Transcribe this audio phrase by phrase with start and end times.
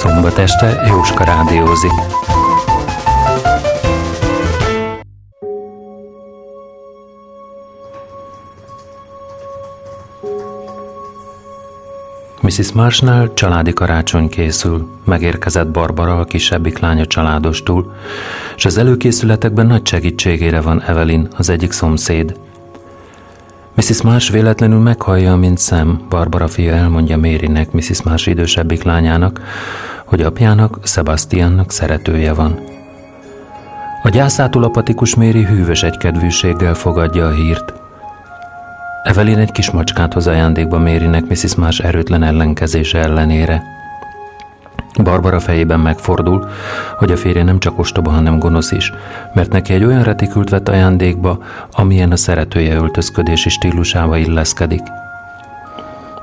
[0.00, 1.90] Szombat este Jóska rádiózik.
[12.40, 12.72] Mrs.
[12.72, 14.88] Marsnál családi karácsony készül.
[15.04, 17.92] Megérkezett Barbara, a kisebbik lánya családostul,
[18.56, 22.34] és az előkészületekben nagy segítségére van Evelyn, az egyik szomszéd.
[23.74, 24.02] Mrs.
[24.02, 28.02] Marsh véletlenül meghallja, mint szem, Barbara fia elmondja Marynek, Mrs.
[28.02, 29.40] Marsh idősebbik lányának,
[30.10, 32.58] hogy apjának, Sebastiannak szeretője van.
[34.02, 37.72] A gyászától apatikus Méri hűvös egykedvűséggel fogadja a hírt.
[39.02, 41.54] Evelyn egy kis macskát hoz ajándékba Mérinek Mrs.
[41.54, 43.62] Marsh erőtlen ellenkezése ellenére.
[45.02, 46.48] Barbara fejében megfordul,
[46.98, 48.92] hogy a férje nem csak ostoba, hanem gonosz is,
[49.34, 51.38] mert neki egy olyan retikült vett ajándékba,
[51.72, 54.82] amilyen a szeretője öltözködési stílusába illeszkedik.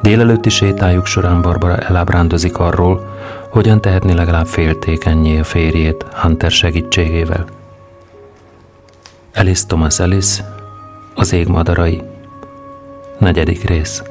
[0.02, 3.17] Délelőtti sétájuk során Barbara elábrándozik arról,
[3.58, 7.46] hogyan tehetni legalább féltékenyé a férjét Hunter segítségével.
[9.36, 10.44] Alice Thomas Alice,
[11.16, 12.02] az ég madarai,
[13.20, 14.04] negyedik rész.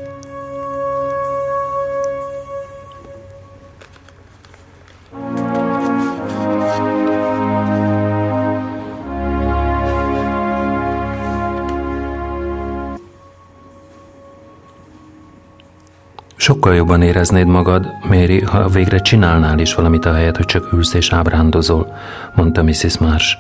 [16.47, 20.95] Sokkal jobban éreznéd magad, Méri, ha végre csinálnál is valamit a helyet, hogy csak ülsz
[20.95, 21.97] és ábrándozol,
[22.35, 22.99] mondta Mrs.
[22.99, 23.37] Marsh.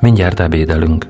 [0.00, 1.06] Mindjárt ebédelünk.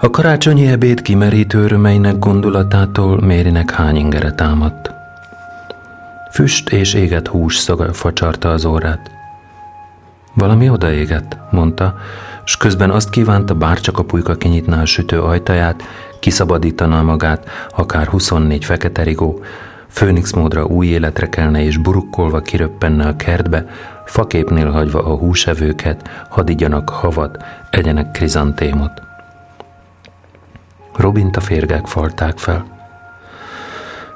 [0.00, 4.90] A karácsonyi ebéd kimerítő örömeinek gondolatától Mérinek hány ingere támadt.
[6.32, 9.10] Füst és éget hús szaga facsarta az órát.
[10.34, 11.96] Valami odaégett, mondta,
[12.44, 15.82] s közben azt kívánta, bárcsak a pulyka kinyitná a sütő ajtaját,
[16.24, 19.40] kiszabadítaná magát, akár 24 fekete rigó,
[19.88, 23.66] főnix módra új életre kelne és burukkolva kiröppenne a kertbe,
[24.04, 29.02] faképnél hagyva a húsevőket, hadigyanak havat, egyenek krizantémot.
[30.96, 32.66] Robint a férgek falták fel.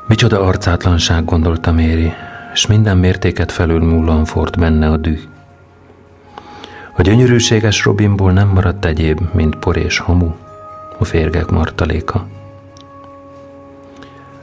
[0.07, 2.13] Micsoda arcátlanság, gondolta Méri,
[2.53, 5.21] és minden mértéket felül múlóan fort benne a düh.
[6.97, 10.33] A gyönyörűséges Robinból nem maradt egyéb, mint por és hamu,
[10.99, 12.27] a férgek martaléka.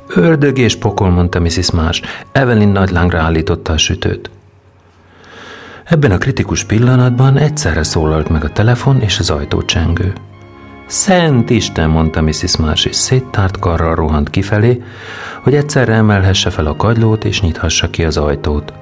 [0.07, 1.71] Ördög és pokol, mondta Mrs.
[1.71, 2.01] Más.
[2.31, 4.29] Evelyn nagy lángra állította a sütőt.
[5.83, 10.13] Ebben a kritikus pillanatban egyszerre szólalt meg a telefon és az ajtócsengő.
[10.85, 12.57] Szent Isten, mondta Mrs.
[12.57, 14.83] Marsh, és széttárt karral rohant kifelé,
[15.43, 18.73] hogy egyszerre emelhesse fel a kagylót és nyithassa ki az ajtót.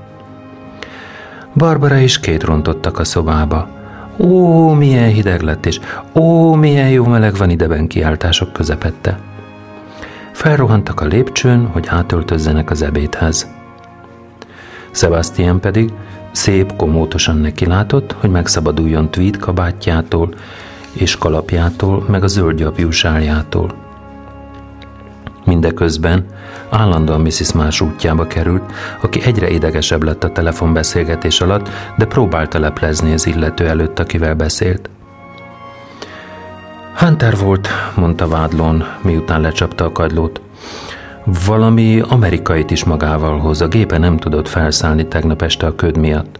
[1.53, 3.69] Barbara is két rontottak a szobába.
[4.17, 5.79] Ó, milyen hideg lett, és
[6.13, 9.19] ó, milyen jó meleg van ideben kiáltások közepette.
[10.31, 13.47] Felrohantak a lépcsőn, hogy átöltözzenek az ebédhez.
[14.91, 15.93] Sebastian pedig
[16.31, 20.33] szép, komótosan nekilátott, hogy megszabaduljon tweed kabátjától,
[20.93, 23.82] és kalapjától, meg a zöld sáljától.
[25.45, 26.25] Mindeközben
[26.69, 27.53] állandóan Mrs.
[27.53, 28.63] Más útjába került,
[29.01, 34.89] aki egyre idegesebb lett a telefonbeszélgetés alatt, de próbálta leplezni az illető előtt, akivel beszélt.
[36.97, 40.41] Hunter volt, mondta vádlón, miután lecsapta a kagylót.
[41.45, 46.39] Valami amerikait is magával hoz, a gépe nem tudott felszállni tegnap este a köd miatt.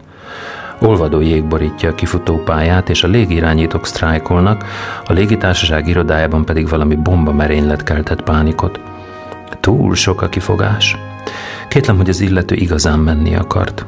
[0.80, 4.66] Olvadó jég borítja a kifutó pályát, és a légirányítók sztrájkolnak,
[5.08, 8.80] a légitársaság irodájában pedig valami bomba merénylet keltett pánikot.
[9.60, 10.98] Túl sok a kifogás.
[11.68, 13.86] Kétlem, hogy az illető igazán menni akart.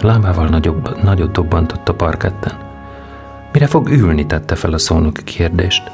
[0.00, 2.52] Lábával nagyobb, nagyot dobbantott a parketten.
[3.52, 5.90] Mire fog ülni, tette fel a szónok kérdést.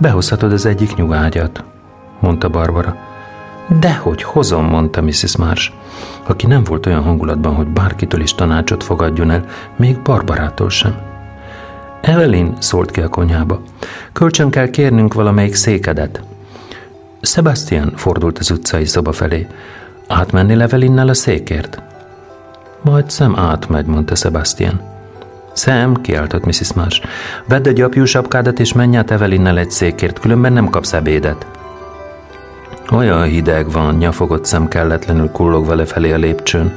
[0.00, 1.64] Behozhatod az egyik nyugágyat,
[2.20, 2.96] mondta Barbara.
[3.80, 5.36] Dehogy hozom, mondta Mrs.
[5.36, 5.72] Marsh,
[6.26, 9.44] aki nem volt olyan hangulatban, hogy bárkitől is tanácsot fogadjon el,
[9.76, 10.96] még Barbarától sem.
[12.00, 13.60] Evelyn szólt ki a konyhába.
[14.12, 16.22] Kölcsön kell kérnünk valamelyik székedet.
[17.20, 19.46] Sebastian fordult az utcai szoba felé.
[20.06, 21.82] Átmenni Levelinnel a székért?
[22.82, 24.80] Majd szem átmegy, mondta Sebastian.
[25.52, 26.72] Szem, kiáltott Mrs.
[26.72, 27.02] Marsh.
[27.46, 31.46] Vedd a gyapjú sapkádat és menj át Evelinnel egy székért, különben nem kapsz ebédet.
[32.90, 36.72] Olyan hideg van, nyafogott szem kelletlenül kullogva lefelé a lépcsőn.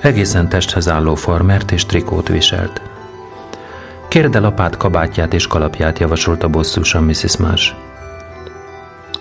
[0.00, 2.82] Egészen testhez álló farmert és trikót viselt.
[4.08, 7.36] Kérde lapát, kabátját és kalapját javasolta bosszúsan Mrs.
[7.36, 7.74] Marsh.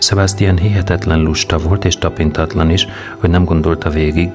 [0.02, 2.88] Sebastian hihetetlen lusta volt és tapintatlan is,
[3.18, 4.30] hogy nem gondolta végig,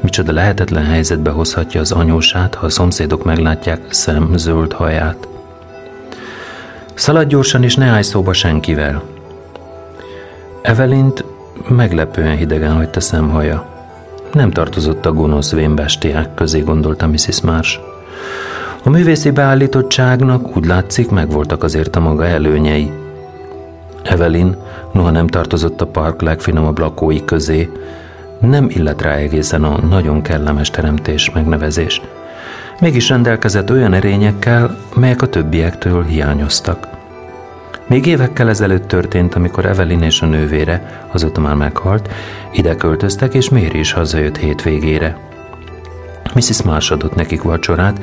[0.00, 5.28] micsoda lehetetlen helyzetbe hozhatja az anyósát, ha a szomszédok meglátják szem zöld haját.
[6.94, 9.02] Szaladj gyorsan és ne állj szóba senkivel,
[10.66, 11.24] Evelint
[11.68, 13.66] meglepően hidegen hagyta szemhaja.
[14.32, 17.40] Nem tartozott a gonosz vénbestiák közé, gondolta Mrs.
[17.40, 17.78] Marsh.
[18.84, 22.90] A művészi beállítottságnak úgy látszik megvoltak azért a maga előnyei.
[24.06, 24.56] Evelyn,
[24.92, 27.70] noha nem tartozott a park legfinomabb lakói közé,
[28.40, 32.00] nem illet rá egészen a nagyon kellemes teremtés megnevezés.
[32.80, 36.88] Mégis rendelkezett olyan erényekkel, melyek a többiektől hiányoztak.
[37.86, 42.08] Még évekkel ezelőtt történt, amikor Evelyn és a nővére, azóta már meghalt,
[42.52, 45.18] ide költöztek, és Méri is hazajött hétvégére.
[46.34, 46.62] Mrs.
[46.62, 48.00] Marsh adott nekik vacsorát,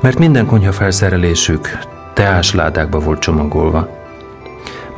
[0.00, 1.78] mert minden konyha felszerelésük
[2.14, 3.99] teásládákba volt csomagolva.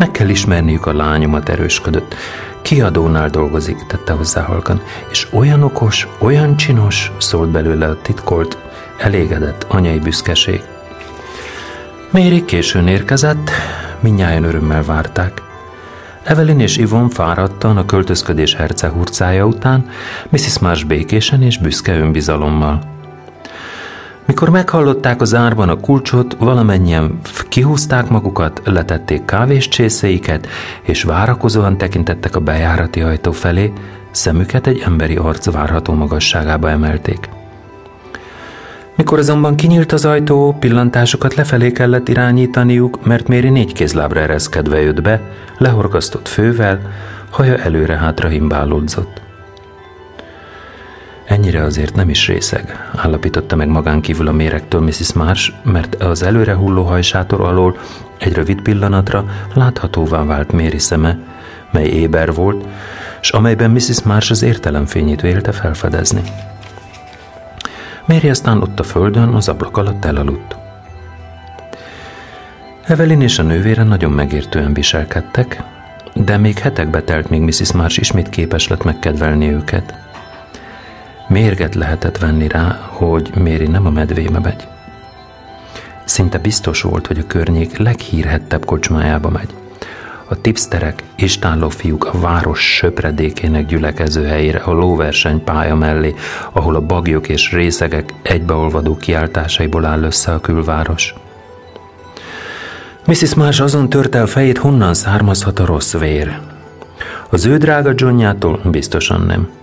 [0.03, 2.15] Meg kell ismerniük a lányomat, erősködött.
[2.63, 8.59] Kiadónál dolgozik, tette hozzá halkan, és olyan okos, olyan csinos, szólt belőle a titkolt,
[8.99, 10.63] elégedett anyai büszkeség.
[12.11, 13.51] Méri későn érkezett,
[14.01, 15.43] minnyáján örömmel várták.
[16.23, 19.89] Evelyn és Ivon fáradtan a költözködés hercehurcája után,
[20.29, 20.59] Mrs.
[20.59, 22.81] Marsh békésen és büszke önbizalommal.
[24.27, 30.47] Mikor meghallották az árban a kulcsot, valamennyien kihúzták magukat, letették kávés csészeiket,
[30.83, 33.73] és várakozóan tekintettek a bejárati ajtó felé,
[34.11, 37.29] szemüket egy emberi arc várható magasságába emelték.
[38.95, 45.03] Mikor azonban kinyílt az ajtó, pillantásokat lefelé kellett irányítaniuk, mert Méri négy kézlábra ereszkedve jött
[45.03, 45.21] be,
[45.59, 46.81] lehorgasztott fővel,
[47.31, 49.23] haja előre-hátra himbálódzott.
[51.33, 55.13] Ennyire azért nem is részeg, állapította meg magán kívül a méregtől Mrs.
[55.13, 57.77] Marsh, mert az előre hulló hajsátor alól
[58.19, 59.25] egy rövid pillanatra
[59.55, 61.19] láthatóvá vált Méri szeme,
[61.71, 62.67] mely éber volt,
[63.21, 64.03] és amelyben Mrs.
[64.03, 66.23] Marsh az értelemfényét vélte felfedezni.
[68.07, 70.57] Méri aztán ott a földön, az ablak alatt elaludt.
[72.85, 75.63] Evelyn és a nővére nagyon megértően viselkedtek,
[76.15, 77.73] de még hetekbe telt, míg Mrs.
[77.73, 80.02] Marsh ismét képes lett megkedvelni őket.
[81.33, 84.67] Mérget lehetett venni rá, hogy Méri nem a medvébe megy.
[86.05, 89.55] Szinte biztos volt, hogy a környék leghírhettebb kocsmájába megy.
[90.29, 96.15] A tipsterek, istálló fiúk a város söpredékének gyülekező helyére, a lóverseny pálya mellé,
[96.53, 101.15] ahol a bagyok és részegek egybeolvadó kiáltásaiból áll össze a külváros.
[103.07, 103.35] Mrs.
[103.35, 106.39] Marsh azon törte a fejét, honnan származhat a rossz vér.
[107.31, 109.61] Az ő drága Johnnyától biztosan nem.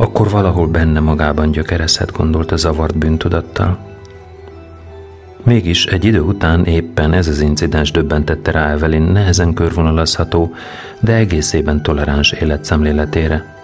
[0.00, 3.78] Akkor valahol benne magában gyökerezhet, gondolt a zavart bűntudattal.
[5.42, 10.54] Mégis egy idő után éppen ez az incidens döbbentette rá Evelyn nehezen körvonalazható,
[11.00, 13.54] de egészében toleráns életszemléletére.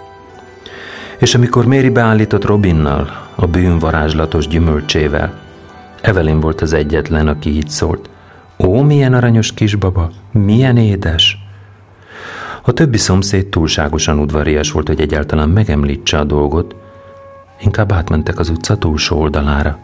[1.19, 5.41] És amikor Méri beállított Robinnal, a bűn varázslatos gyümölcsével,
[6.01, 8.11] Evelyn volt az egyetlen, aki így szólt.
[8.59, 11.44] Ó, milyen aranyos kisbaba, milyen édes!
[12.67, 16.77] A többi szomszéd túlságosan udvarias volt, hogy egyáltalán megemlítse a dolgot,
[17.61, 19.79] inkább átmentek az utca túlsó oldalára.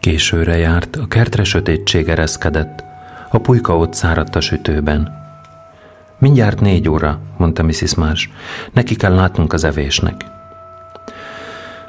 [0.00, 2.91] Későre járt, a kertre sötétség ereszkedett,
[3.32, 5.20] a pulyka ott száradt a sütőben.
[6.18, 7.94] Mindjárt négy óra, mondta Mrs.
[7.94, 8.28] Marsh.
[8.72, 10.24] Neki kell látnunk az evésnek.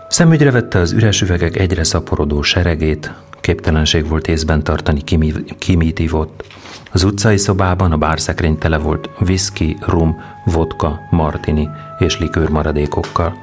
[0.08, 6.00] Szemügyre vette az üres üvegek egyre szaporodó seregét, képtelenség volt észben tartani, ki, ki mit
[6.00, 6.44] ivott.
[6.92, 11.70] Az utcai szobában a bárszekrény tele volt whisky, rum, vodka, martini
[12.00, 13.34] és likőr maradékokkal.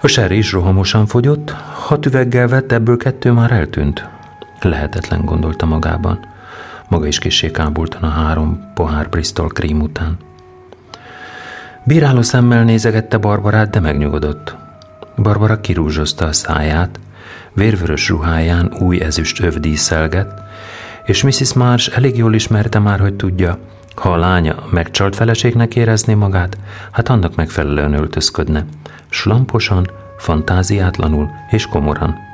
[0.00, 1.50] A sherry is rohamosan fogyott,
[1.86, 4.08] hat üveggel vett, ebből kettő már eltűnt.
[4.60, 6.33] Lehetetlen gondolta magában.
[6.94, 7.50] Maga is kissé
[8.00, 10.16] a három pohár Bristol krím után.
[11.84, 14.56] Bíráló szemmel nézegette Barbarát, de megnyugodott.
[15.16, 17.00] Barbara kirúzsozta a száját,
[17.52, 19.60] vérvörös ruháján új ezüst öv
[21.06, 21.52] és Mrs.
[21.54, 23.58] Marsh elég jól ismerte már, hogy tudja,
[23.94, 26.58] ha a lánya megcsalt feleségnek érezné magát,
[26.90, 28.64] hát annak megfelelően öltözködne,
[29.08, 32.33] slamposan, fantáziátlanul és komoran.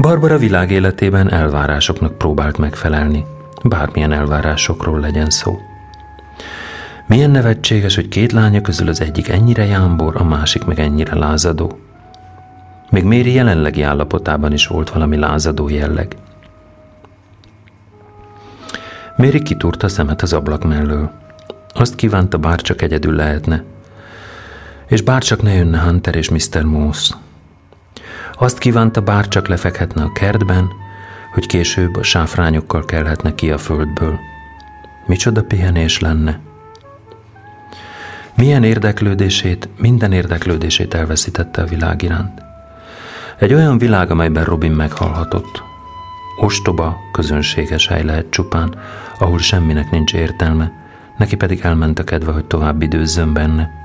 [0.00, 3.24] Barbara világ életében elvárásoknak próbált megfelelni,
[3.64, 5.58] bármilyen elvárásokról legyen szó.
[7.06, 11.78] Milyen nevetséges, hogy két lánya közül az egyik ennyire jámbor, a másik meg ennyire lázadó.
[12.90, 16.16] Még Méri jelenlegi állapotában is volt valami lázadó jelleg.
[19.16, 21.10] Méri kitúrta szemet az ablak mellől.
[21.74, 23.64] Azt kívánta, bárcsak egyedül lehetne.
[24.86, 26.62] És bárcsak ne jönne Hunter és Mr.
[26.62, 27.10] Moss.
[28.42, 30.70] Azt kívánta, bár csak lefekhetne a kertben,
[31.32, 34.18] hogy később a sáfrányokkal kelhetne ki a földből.
[35.06, 36.38] Micsoda pihenés lenne.
[38.36, 42.42] Milyen érdeklődését, minden érdeklődését elveszítette a világ iránt.
[43.38, 45.62] Egy olyan világ, amelyben Robin meghalhatott.
[46.38, 48.74] Ostoba, közönséges hely lehet csupán,
[49.18, 50.72] ahol semminek nincs értelme,
[51.18, 53.79] neki pedig elment a kedve, hogy tovább időzzön benne.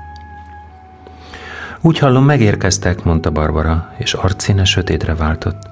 [1.86, 5.62] Úgy hallom, megérkeztek, mondta Barbara, és arcszíne sötétre váltott.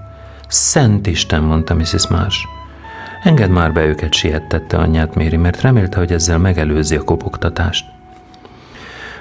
[0.48, 2.08] Szent Isten, mondta Mrs.
[2.08, 2.38] Marsh.
[3.22, 7.86] Engedd már be őket, siettette anyját Méri, mert remélte, hogy ezzel megelőzi a kopogtatást.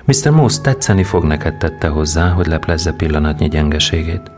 [0.06, 0.30] Mr.
[0.30, 4.32] Moss tetszeni fog neked, tette hozzá, hogy leplezze pillanatnyi gyengeségét.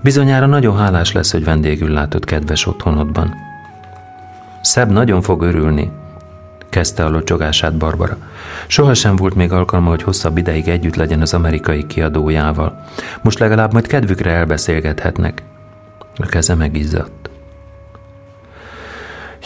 [0.00, 3.34] Bizonyára nagyon hálás lesz, hogy vendégül látott kedves otthonodban.
[4.60, 5.90] Szebb nagyon fog örülni,
[6.74, 8.16] kezdte a locsogását Barbara.
[8.66, 12.84] Sohasem volt még alkalma, hogy hosszabb ideig együtt legyen az amerikai kiadójával.
[13.22, 15.42] Most legalább majd kedvükre elbeszélgethetnek.
[16.16, 17.30] A keze megizzadt.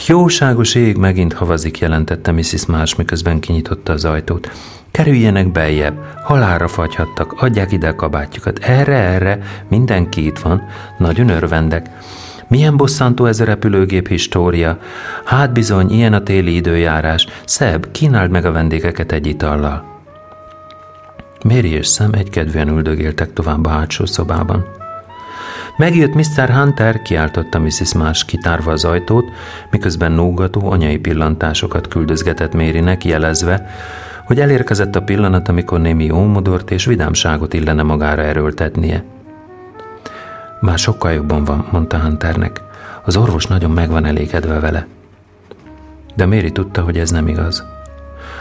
[0.07, 2.67] Jóságos ég megint havazik, jelentette Mrs.
[2.67, 4.51] Marsh, miközben kinyitotta az ajtót.
[4.91, 8.59] Kerüljenek beljebb, halálra fagyhattak, adják ide a kabátjukat.
[8.59, 10.63] Erre, erre, mindenki itt van,
[10.99, 11.87] nagyon örvendek.
[12.49, 14.79] Milyen bosszantó ez a repülőgép história.
[15.25, 17.27] Hát bizony, ilyen a téli időjárás.
[17.45, 19.97] Szebb, kínáld meg a vendégeket egy itallal.
[21.45, 24.65] Mary és Sam egykedvűen üldögéltek tovább a hátsó szobában.
[25.77, 26.51] Megjött Mr.
[26.51, 27.95] Hunter, kiáltotta Mrs.
[27.95, 29.25] Marsh kitárva az ajtót,
[29.71, 33.67] miközben nógató anyai pillantásokat küldözgetett Mérinek, jelezve,
[34.27, 39.05] hogy elérkezett a pillanat, amikor némi ómodort és vidámságot illene magára erőltetnie.
[40.61, 42.63] Már sokkal jobban van, mondta Hunternek.
[43.05, 44.87] Az orvos nagyon meg van elégedve vele.
[46.15, 47.65] De Méri tudta, hogy ez nem igaz.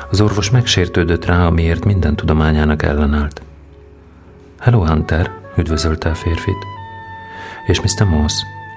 [0.09, 3.41] Az orvos megsértődött rá, amiért minden tudományának ellenállt.
[4.59, 6.65] Hello, Hunter, üdvözölte a férfit.
[7.65, 8.05] És Mr.
[8.05, 8.33] Moss,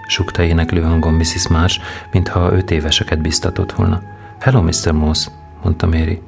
[0.06, 1.48] sukta éneklő hangon Mrs.
[1.48, 1.80] Marsh,
[2.12, 4.02] mintha öt éveseket biztatott volna.
[4.38, 4.92] Hello, Mr.
[4.92, 5.26] Moss,
[5.62, 6.22] mondta Mary.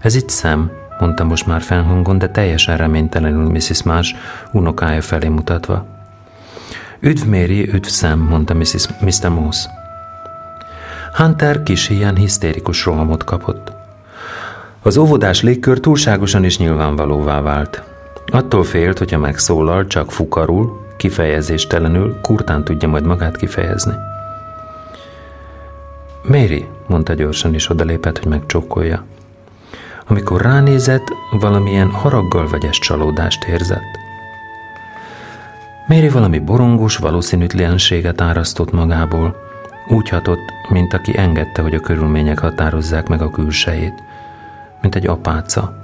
[0.00, 3.82] Ez itt szem, mondta most már fennhangon, de teljesen reménytelenül Mrs.
[3.82, 4.14] Marsh
[4.52, 5.86] unokája felé mutatva.
[7.00, 8.88] Üdv Mary, üdv Sam, mondta Mrs.
[9.00, 9.28] Mr.
[9.28, 9.66] Moss.
[11.16, 13.72] Hunter kis ilyen hisztérikus rohamot kapott.
[14.82, 17.82] Az óvodás légkör túlságosan is nyilvánvalóvá vált.
[18.26, 23.94] Attól félt, hogyha megszólal, csak fukarul, kifejezéstelenül, kurtán tudja majd magát kifejezni.
[26.22, 29.04] Mary, mondta gyorsan, és odalépett, hogy megcsókolja.
[30.10, 33.98] Amikor ránézett, valamilyen haraggal vegyes csalódást érzett.
[35.86, 39.36] Méri valami borongos valószínűtlenséget árasztott magából,
[39.88, 44.02] úgy hatott, mint aki engedte, hogy a körülmények határozzák meg a külsejét,
[44.82, 45.76] mint egy apáca,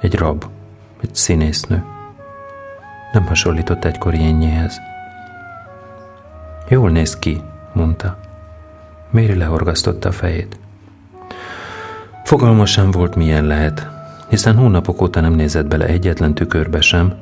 [0.00, 0.44] egy rab,
[1.02, 1.84] egy színésznő.
[3.12, 4.80] Nem hasonlított egykori énjéhez.
[6.68, 7.42] Jól néz ki,
[7.72, 8.18] mondta.
[9.10, 10.58] Méri lehorgasztotta a fejét.
[12.26, 13.88] Fogalma sem volt, milyen lehet,
[14.28, 17.14] hiszen hónapok óta nem nézett bele egyetlen tükörbe sem,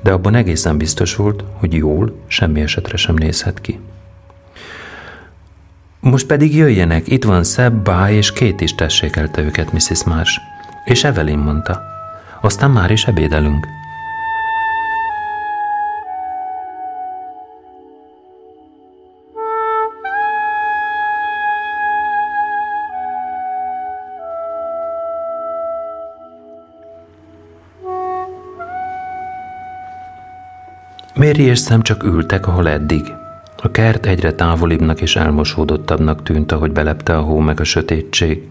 [0.00, 3.80] de abban egészen biztos volt, hogy jól, semmi esetre sem nézhet ki.
[6.00, 10.04] Most pedig jöjjenek, itt van Szebb, Bá és két is tessékelte őket Mrs.
[10.04, 10.40] Marsh.
[10.84, 11.82] És Evelyn mondta.
[12.40, 13.66] Aztán már is ebédelünk.
[31.18, 33.14] Mary és szem csak ültek, ahol eddig.
[33.62, 38.48] A kert egyre távolibbnak és elmosódottabbnak tűnt, ahogy belepte a hó meg a sötétség.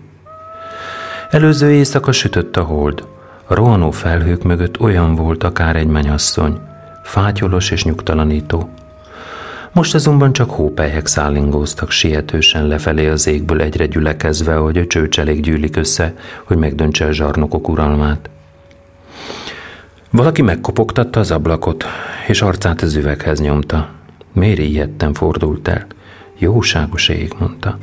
[1.30, 3.08] Előző éjszaka sütött a hold.
[3.46, 6.60] A rohanó felhők mögött olyan volt akár egy menyasszony,
[7.04, 8.70] fátyolos és nyugtalanító.
[9.72, 15.76] Most azonban csak hópelyhek szállingóztak sietősen lefelé az égből egyre gyülekezve, hogy a csőcselék gyűlik
[15.76, 18.30] össze, hogy megdöntse a zsarnokok uralmát.
[20.12, 21.86] Valaki megkopogtatta az ablakot,
[22.28, 23.90] és arcát az üveghez nyomta.
[24.34, 25.86] Méri ilyetten fordult el.
[26.38, 27.78] Jóságos ég, mondta.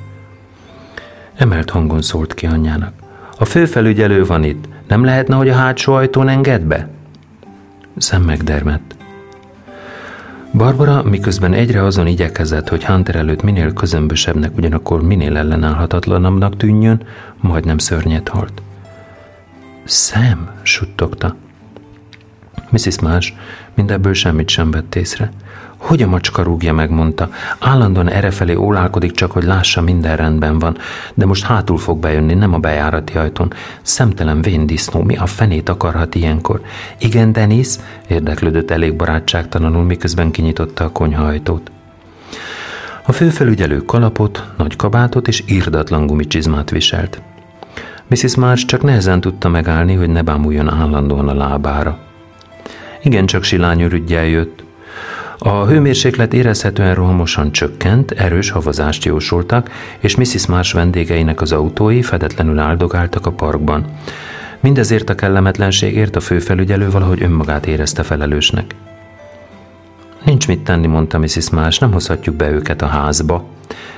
[1.36, 2.92] Emelt hangon szólt ki anyjának.
[3.38, 4.68] A főfelügyelő van itt.
[4.88, 6.88] Nem lehetne, hogy a hátsó ajtón enged be?
[7.96, 8.96] Szem megdermett.
[10.52, 17.02] Barbara miközben egyre azon igyekezett, hogy Hunter előtt minél közömbösebbnek, ugyanakkor minél ellenállhatatlanabbnak tűnjön,
[17.40, 18.62] majdnem szörnyet halt.
[19.84, 21.36] Szem, suttogta.
[22.74, 23.00] Mrs.
[23.00, 23.32] Marsh
[23.74, 25.30] mindebből semmit sem vett észre.
[25.76, 27.28] Hogy a macska rúgja meg, mondta.
[27.60, 30.76] Állandóan errefelé ólálkodik csak, hogy lássa, minden rendben van.
[31.14, 33.52] De most hátul fog bejönni, nem a bejárati ajtón.
[33.82, 36.60] Szemtelen véndisznó, mi a fenét akarhat ilyenkor?
[36.98, 37.68] Igen, Denis?
[38.08, 41.70] érdeklődött elég barátságtalanul, miközben kinyitotta a konyha ajtót.
[43.06, 47.22] A főfelügyelő kalapot, nagy kabátot és írdatlan gumicsizmát viselt.
[48.06, 48.36] Mrs.
[48.36, 52.03] March csak nehezen tudta megállni, hogy ne bámuljon állandóan a lábára.
[53.04, 54.64] Igen, csak silányörügyel jött.
[55.38, 60.46] A hőmérséklet érezhetően rohamosan csökkent, erős havazást jósoltak, és Mrs.
[60.46, 63.84] Marsh vendégeinek az autói fedetlenül áldogáltak a parkban.
[64.60, 68.74] Mindezért a kellemetlenségért a főfelügyelő valahogy önmagát érezte felelősnek.
[70.24, 71.50] Nincs mit tenni, mondta Mrs.
[71.50, 73.44] Marsh, nem hozhatjuk be őket a házba.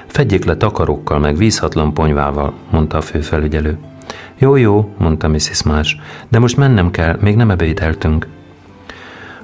[0.06, 3.78] Fedjék le takarókkal, meg vízhatlan ponyvával, mondta a főfelügyelő.
[4.38, 5.62] Jó, jó, mondta Mrs.
[5.62, 5.94] Marsh,
[6.28, 8.26] de most mennem kell, még nem ebédeltünk.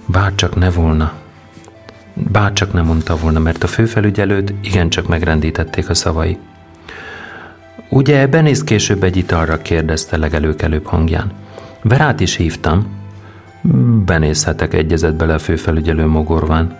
[0.06, 1.12] Bárcsak ne volna.
[2.14, 6.38] Bárcsak nem mondta volna, mert a főfelügyelőt igencsak megrendítették a szavai.
[7.88, 11.32] Ugye benéz később egy italra, kérdezte legelőkelőbb hangján.
[11.82, 12.86] Verát is hívtam.
[14.04, 16.78] Benézhetek, egyezett bele a főfelügyelő mogorván.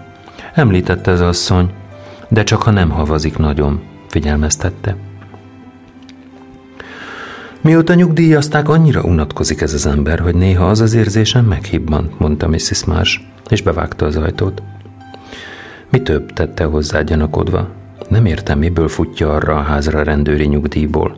[0.55, 1.71] Említette az asszony,
[2.29, 4.97] de csak ha nem havazik nagyon, figyelmeztette.
[7.63, 12.85] Mióta nyugdíjazták, annyira unatkozik ez az ember, hogy néha az az érzésem meghibban, mondta Mrs.
[12.85, 14.63] Marsh, és bevágta az ajtót.
[15.91, 17.69] Mi több tette hozzá gyanakodva?
[18.09, 21.17] Nem értem, miből futja arra a házra rendőri nyugdíjból.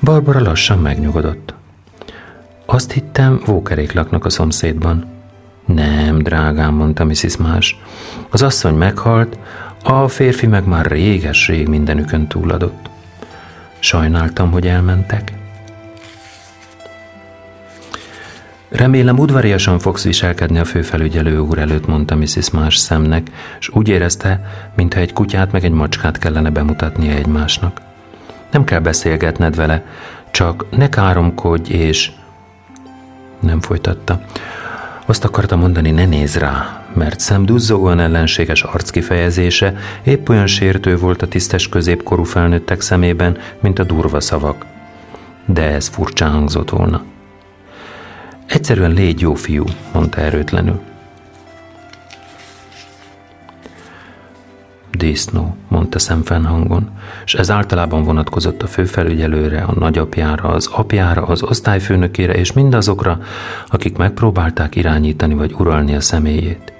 [0.00, 1.54] Barbara lassan megnyugodott.
[2.64, 5.04] Azt hittem, vókerék laknak a szomszédban.
[5.66, 7.36] Nem, drágám, mondta Mrs.
[7.36, 7.74] Marsh.
[8.30, 9.38] Az asszony meghalt,
[9.82, 12.94] a férfi meg már réges-rég mindenükön túladott.
[13.86, 15.32] Sajnáltam, hogy elmentek.
[18.68, 22.50] Remélem udvariasan fogsz viselkedni a főfelügyelő úr előtt, mondta Mrs.
[22.50, 24.40] Marsh szemnek, és úgy érezte,
[24.76, 27.80] mintha egy kutyát meg egy macskát kellene bemutatnia egymásnak.
[28.50, 29.84] Nem kell beszélgetned vele,
[30.30, 32.12] csak ne káromkodj, és...
[33.40, 34.20] Nem folytatta.
[35.06, 37.46] Azt akarta mondani, ne néz rá, mert szem
[38.00, 44.64] ellenséges arckifejezése épp olyan sértő volt a tisztes középkorú felnőttek szemében, mint a durva szavak.
[45.44, 47.02] De ez furcsán hangzott volna.
[48.46, 50.80] Egyszerűen légy jó fiú, mondta erőtlenül.
[54.96, 56.90] Disznó, mondta szemfennhangon,
[57.24, 63.20] és ez általában vonatkozott a főfelügyelőre, a nagyapjára, az apjára, az osztályfőnökére és mindazokra,
[63.68, 66.72] akik megpróbálták irányítani vagy uralni a személyét.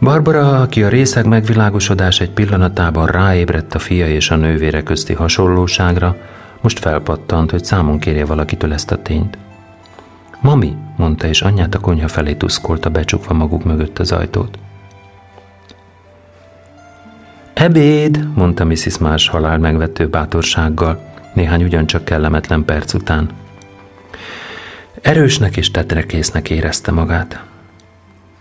[0.00, 6.16] Barbara, aki a részeg megvilágosodás egy pillanatában ráébredt a fia és a nővére közti hasonlóságra,
[6.60, 9.38] most felpattant, hogy számon kérje valakitől ezt a tényt.
[10.40, 14.58] Mami, mondta, és anyját a konyha felé tuszkolta, becsukva maguk mögött az ajtót.
[17.54, 18.98] Ebéd, mondta Mrs.
[18.98, 23.30] Marsh halál megvető bátorsággal, néhány ugyancsak kellemetlen perc után.
[25.00, 27.44] Erősnek és tetrekésznek érezte magát.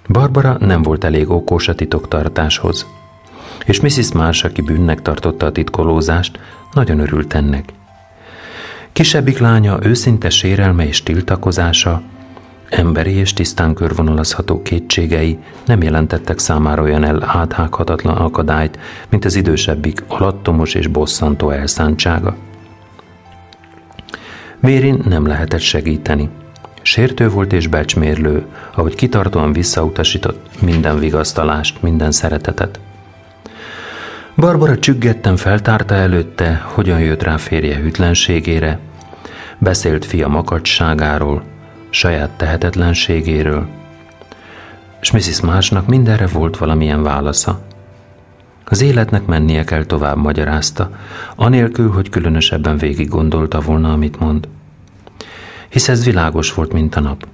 [0.07, 2.87] Barbara nem volt elég okos a titoktartáshoz,
[3.65, 4.11] és Mrs.
[4.11, 6.39] Marsh, aki bűnnek tartotta a titkolózást,
[6.73, 7.69] nagyon örült ennek.
[8.91, 12.01] Kisebbik lánya őszinte sérelme és tiltakozása,
[12.73, 20.73] emberi és tisztán körvonalazható kétségei nem jelentettek számára olyan eláthághatatlan akadályt, mint az idősebbik alattomos
[20.73, 22.35] és bosszantó elszántsága.
[24.59, 26.29] Mérin nem lehetett segíteni.
[26.81, 32.79] Sértő volt és becsmérlő, ahogy kitartóan visszautasított minden vigasztalást, minden szeretetet.
[34.35, 38.79] Barbara csüggetten feltárta előtte, hogyan jött rá férje hűtlenségére,
[39.57, 41.43] beszélt fia makacságáról,
[41.93, 43.67] saját tehetetlenségéről,
[45.01, 45.41] és Mrs.
[45.41, 47.61] Másnak mindenre volt valamilyen válasza.
[48.65, 50.91] Az életnek mennie kell tovább, magyarázta,
[51.35, 54.47] anélkül, hogy különösebben végig gondolta volna, amit mond.
[55.69, 57.27] Hisz ez világos volt, mint a nap.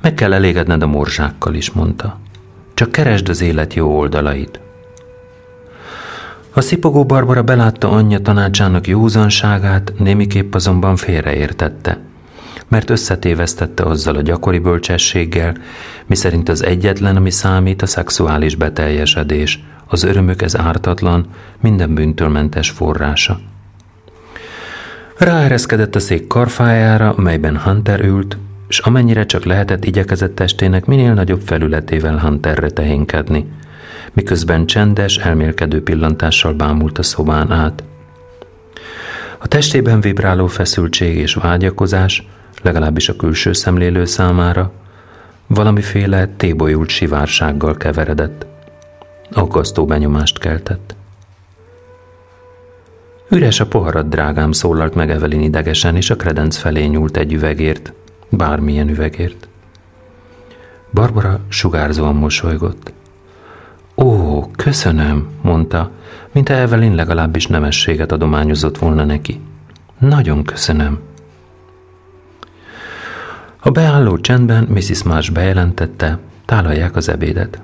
[0.00, 2.18] Meg kell elégedned a morzsákkal is, mondta.
[2.74, 4.60] Csak keresd az élet jó oldalait.
[6.52, 11.98] A szipogó Barbara belátta anyja tanácsának józanságát, némiképp azonban félreértette,
[12.70, 15.56] mert összetévesztette azzal a gyakori bölcsességgel,
[16.06, 21.26] miszerint az egyetlen, ami számít, a szexuális beteljesedés, az örömök ez ártatlan,
[21.60, 23.40] minden bűntől mentes forrása.
[25.18, 31.40] Ráereszkedett a szék karfájára, melyben Hunter ült, és amennyire csak lehetett igyekezett testének minél nagyobb
[31.40, 33.46] felületével Hunterre tehénkedni–
[34.12, 37.82] miközben csendes, elmélkedő pillantással bámult a szobán át.
[39.38, 42.28] A testében vibráló feszültség és vágyakozás,
[42.62, 44.72] legalábbis a külső szemlélő számára,
[45.46, 48.46] valamiféle tébolyult sivársággal keveredett.
[49.32, 50.94] Aggasztó benyomást keltett.
[53.28, 57.92] Üres a poharat, drágám, szólalt meg Evelyn idegesen, és a kredenc felé nyúlt egy üvegért,
[58.28, 59.48] bármilyen üvegért.
[60.92, 62.92] Barbara sugárzóan mosolygott.
[64.56, 65.90] Köszönöm, mondta,
[66.32, 69.40] mint Evelyn legalábbis nemességet adományozott volna neki.
[69.98, 71.09] Nagyon köszönöm.
[73.62, 75.02] A beálló csendben Mrs.
[75.02, 77.62] Marsh bejelentette, tálalják az ebédet.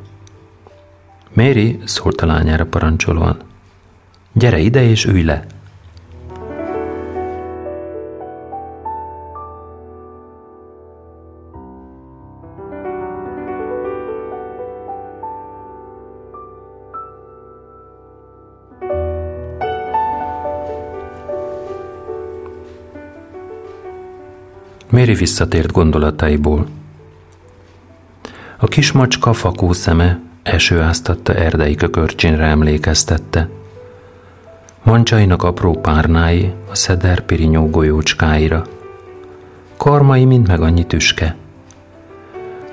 [1.33, 3.37] Mary szólt a lányára parancsolóan.
[4.33, 5.47] Gyere ide és ülj le!
[24.97, 26.67] Méri visszatért gondolataiból.
[28.57, 33.49] A kis macska fakó szeme eső áztatta erdei kökörcsinre emlékeztette.
[34.83, 38.67] Mancsainak apró párnái a szeder pirinyó golyócskáira.
[39.77, 41.37] Karmai mind meg annyi tüske.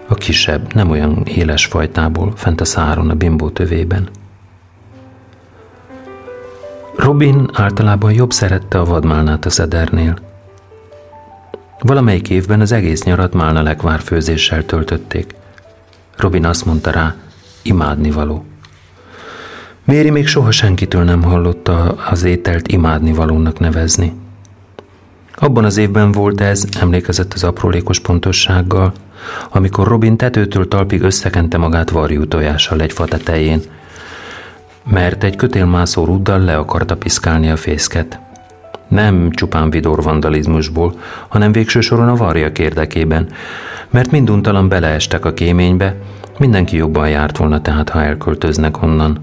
[0.08, 4.10] A kisebb, nem olyan éles fajtából, fent a száron a bimbó tövében.
[6.96, 10.18] Robin általában jobb szerette a vadmálnát a szedernél–
[11.80, 15.36] Valamelyik évben az egész nyarat málna lekvár főzéssel töltötték.
[16.18, 17.16] Robin azt mondta rá,
[17.62, 18.46] imádnivaló.
[19.84, 24.14] Méri még soha senkitől nem hallotta az ételt imádnivalónak nevezni.
[25.36, 28.94] Abban az évben volt ez, emlékezett az aprólékos pontossággal,
[29.50, 33.62] amikor Robin tetőtől talpig összekente magát varjú tojással egy fa tetején,
[34.84, 38.20] mert egy kötélmászó ruddal le akarta piszkálni a fészket.
[38.94, 40.94] Nem csupán vidor vandalizmusból,
[41.28, 43.28] hanem végső soron a varjak érdekében,
[43.90, 45.96] mert minduntalan beleestek a kéménybe,
[46.40, 49.20] mindenki jobban járt volna tehát, ha elköltöznek onnan.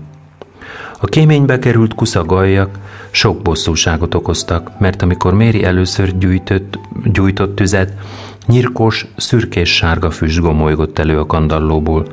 [1.01, 2.79] A kéménybe került kuszagaljak
[3.11, 7.93] sok bosszúságot okoztak, mert amikor Méri először gyújtott, gyújtott tüzet,
[8.47, 12.07] nyirkos, szürkés-sárga füst gomolygott elő a kandallóból.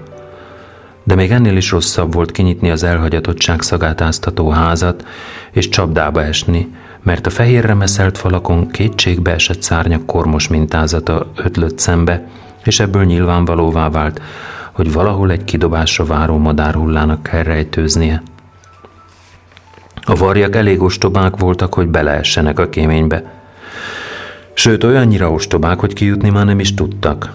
[1.03, 5.05] De még ennél is rosszabb volt kinyitni az elhagyatottság szagát áztató házat,
[5.51, 6.67] és csapdába esni,
[7.07, 12.27] mert a fehérre meszelt falakon kétségbe esett szárnyak kormos mintázata ötlött szembe,
[12.63, 14.21] és ebből nyilvánvalóvá vált,
[14.71, 18.21] hogy valahol egy kidobásra váró madárhullának kell rejtőznie.
[20.03, 23.23] A varjak elég ostobák voltak, hogy beleessenek a kéménybe.
[24.53, 27.33] Sőt, olyannyira ostobák, hogy kijutni már nem is tudtak.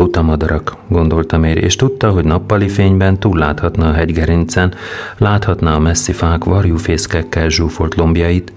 [0.00, 4.74] Buta madarak, gondolta Méri, és tudta, hogy nappali fényben túlláthatna a hegygerincen,
[5.18, 8.52] láthatná a messzi fák varjúfészkekkel zsúfolt lombjait,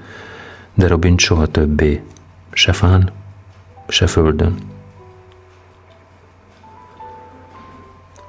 [0.73, 2.01] de Robin soha többé,
[2.51, 3.11] se fán,
[3.87, 4.55] se földön.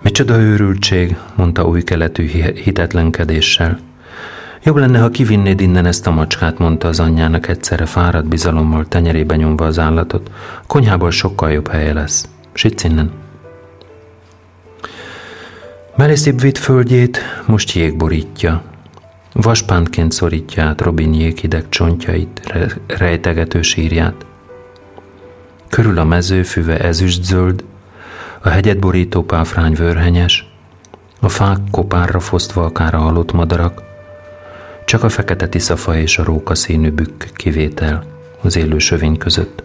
[0.03, 3.79] Micsoda őrültség, mondta új keletű hitetlenkedéssel.
[4.64, 9.37] Jobb lenne, ha kivinnéd innen ezt a macskát, mondta az anyjának egyszerre fáradt bizalommal tenyerébe
[9.37, 10.31] nyomva az állatot.
[10.62, 12.29] A konyhából sokkal jobb helye lesz.
[12.55, 13.12] Sitz innen.
[15.97, 18.62] Meliszibb földjét most jég borítja.
[19.33, 22.53] Vaspántként szorítja át Robin jéghideg csontjait,
[22.87, 24.27] rejtegető sírját.
[25.69, 27.64] Körül a mezőfüve ezüstzöld,
[28.43, 30.53] a hegyet borító páfrány vörhenyes,
[31.21, 33.83] a fák kopárra fosztva akár a halott madarak,
[34.85, 38.05] csak a fekete tiszafa és a róka színű bükk kivétel
[38.40, 39.63] az élő sövény között.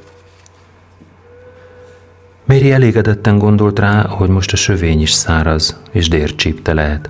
[2.49, 7.09] Méri elégedetten gondolt rá, hogy most a sövény is száraz, és dércsípte lehet.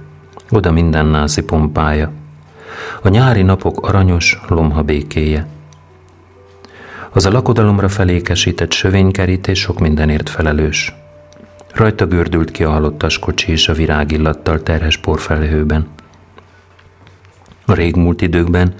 [0.50, 2.12] Oda minden nászi pompája.
[3.02, 5.48] A nyári napok aranyos, lomha békéje.
[7.10, 10.94] Az a lakodalomra felékesített sövénykerítés sok mindenért felelős.
[11.74, 15.88] Rajta gördült ki a halottas kocsi és a virágillattal terhes porfelhőben.
[17.70, 18.74] A régmúlt időkben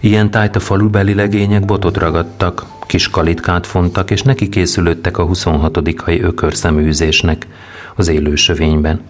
[0.00, 6.00] ilyen tájt a falubeli legények botot ragadtak, kis kalitkát fontak, és neki készülöttek a 26.
[6.02, 7.46] hai ökörszeműzésnek
[7.94, 9.00] az élősövényben.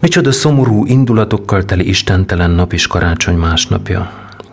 [0.00, 4.12] Micsoda szomorú indulatokkal teli istentelen nap is karácsony másnapja.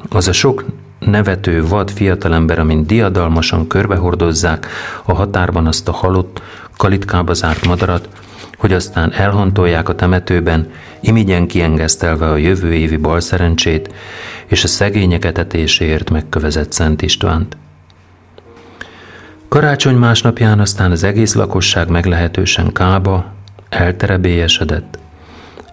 [0.10, 0.66] Az a sok
[1.00, 4.68] nevető vad fiatalember, amint diadalmasan körbehordozzák
[5.06, 6.42] a határban azt a halott,
[6.78, 8.10] kalitkába zárt madarat,
[8.60, 13.94] hogy aztán elhantolják a temetőben, imigyen kiengesztelve a jövő évi balszerencsét
[14.46, 17.58] és a szegények etetéséért megkövezett Szent Istvánt.
[19.48, 23.34] Karácsony másnapján aztán az egész lakosság meglehetősen kába,
[23.70, 25.00] elterebélyesedett,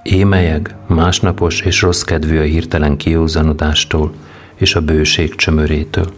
[0.03, 4.12] émelyeg, másnapos és rossz kedvű a hirtelen kiúzanodástól
[4.55, 6.12] és a bőség csömörétől.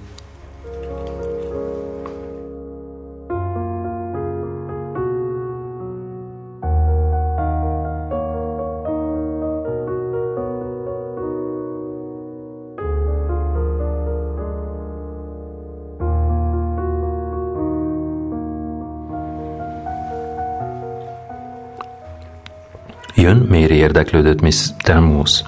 [23.20, 24.98] Jön, Méri érdeklődött Mr.
[24.98, 25.42] Moss.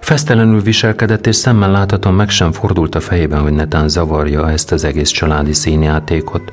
[0.00, 4.84] Fesztelenül viselkedett, és szemmel láthatóan meg sem fordult a fejében, hogy netán zavarja ezt az
[4.84, 6.52] egész családi színjátékot.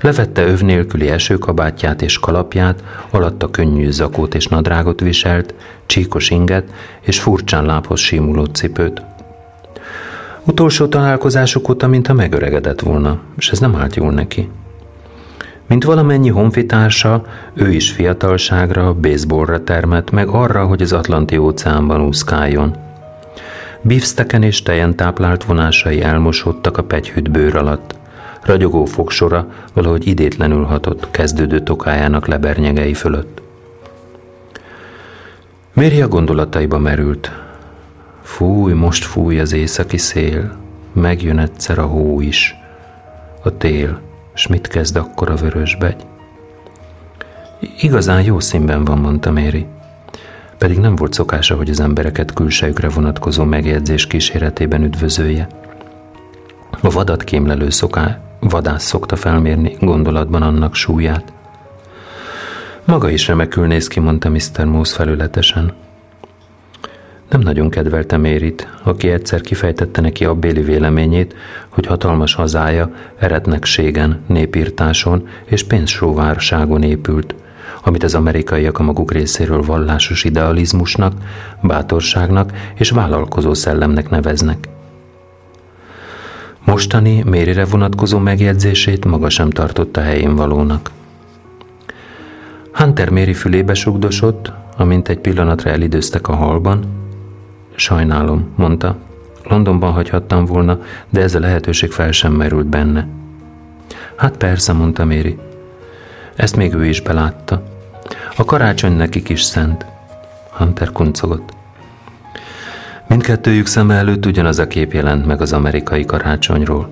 [0.00, 5.54] Levette öv nélküli esőkabátját és kalapját, alatta könnyű zakót és nadrágot viselt,
[5.86, 6.64] csíkos inget
[7.00, 9.02] és furcsán lábhoz simuló cipőt.
[10.44, 14.48] Utolsó találkozásuk óta, mintha megöregedett volna, és ez nem állt jól neki.
[15.66, 17.24] Mint valamennyi honfitársa,
[17.54, 22.76] ő is fiatalságra, baseballra termett, meg arra, hogy az Atlanti óceánban úszkáljon.
[23.82, 27.94] Beefsteken és tejen táplált vonásai elmosódtak a pegyhűt bőr alatt.
[28.42, 33.42] Ragyogó fogsora valahogy idétlenül hatott kezdődő tokájának lebernyegei fölött.
[35.72, 37.32] Méri a gondolataiba merült.
[38.22, 40.56] Fúj, most fúj az északi szél,
[40.92, 42.54] megjön egyszer a hó is.
[43.42, 44.00] A tél,
[44.34, 46.06] s mit kezd akkor a vörösbegy?
[47.78, 49.66] Igazán jó színben van, mondta Méri.
[50.58, 55.46] Pedig nem volt szokása, hogy az embereket külsejükre vonatkozó megjegyzés kíséretében üdvözölje.
[56.80, 61.32] A vadat kémlelő szoká, vadász szokta felmérni gondolatban annak súlyát.
[62.84, 64.64] Maga is remekül néz ki, mondta Mr.
[64.64, 65.72] Moose felületesen.
[67.30, 71.34] Nem nagyon kedvelte Mérit, aki egyszer kifejtette neki a béli véleményét,
[71.68, 77.34] hogy hatalmas hazája eretnekségen, népírtáson és pénzsóvárságon épült,
[77.82, 81.12] amit az amerikaiak a maguk részéről vallásos idealizmusnak,
[81.62, 84.68] bátorságnak és vállalkozó szellemnek neveznek.
[86.64, 90.90] Mostani Mérire vonatkozó megjegyzését maga sem tartotta helyén valónak.
[92.72, 97.03] Hunter Méri fülébe sugdosott, amint egy pillanatra elidőztek a halban,
[97.74, 98.96] Sajnálom, mondta.
[99.48, 100.78] Londonban hagyhattam volna,
[101.10, 103.06] de ez a lehetőség fel sem merült benne.
[104.16, 105.38] Hát persze, mondta Méri.
[106.34, 107.62] Ezt még ő is belátta.
[108.36, 109.86] A karácsony nekik is szent.
[110.50, 111.52] Hunter kuncogott.
[113.08, 116.88] Mindkettőjük szeme előtt ugyanaz a kép jelent meg az amerikai karácsonyról.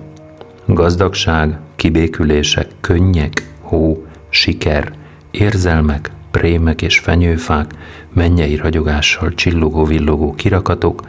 [0.65, 4.93] Gazdagság, kibékülések, könnyek, hó, siker,
[5.31, 7.71] érzelmek, prémek és fenyőfák,
[8.13, 11.01] mennyei ragyogással csillogó-villogó kirakatok,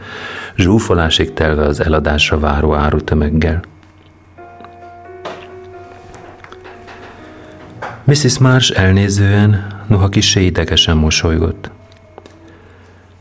[0.55, 3.61] zsúfolásig telve az eladásra váró árutömeggel.
[8.03, 8.37] Mrs.
[8.37, 11.71] Marsh elnézően, noha kisé idegesen mosolygott.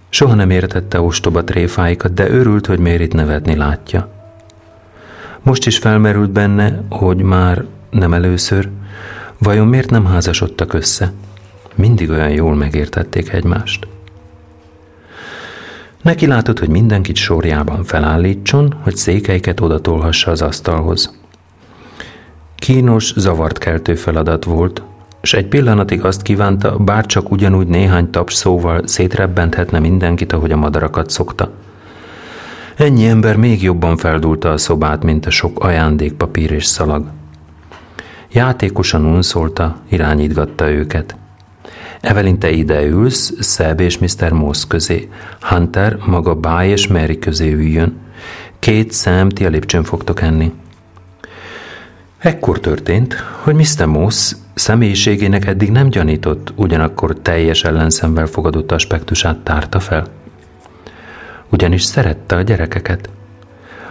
[0.08, 4.08] Soha nem értette ostoba tréfáikat, de örült, hogy Mérit nevetni látja.
[5.42, 8.68] Most is felmerült benne, hogy már nem először,
[9.38, 11.12] vajon miért nem házasodtak össze?
[11.74, 13.87] Mindig olyan jól megértették egymást.
[16.04, 21.18] Neki látott, hogy mindenkit sorjában felállítson, hogy székeiket odatolhassa az asztalhoz.
[22.54, 24.82] Kínos, zavart keltő feladat volt,
[25.22, 30.56] és egy pillanatig azt kívánta, bár csak ugyanúgy néhány taps szóval szétrebbenthetne mindenkit, ahogy a
[30.56, 31.50] madarakat szokta.
[32.76, 37.06] Ennyi ember még jobban feldulta a szobát, mint a sok ajándékpapír és szalag.
[38.32, 41.16] Játékosan unszolta, irányítgatta őket–
[42.04, 44.32] Evelyn, te ide ülsz, Szeb és Mr.
[44.32, 45.08] Moss közé.
[45.40, 47.96] Hunter maga Báj és Mary közé üljön.
[48.58, 50.52] Két szem, ti a lépcsőn fogtok enni.
[52.18, 53.86] Ekkor történt, hogy Mr.
[53.86, 60.06] Moss személyiségének eddig nem gyanított, ugyanakkor teljes ellenszemvel fogadott aspektusát tárta fel.
[61.50, 63.10] Ugyanis szerette a gyerekeket.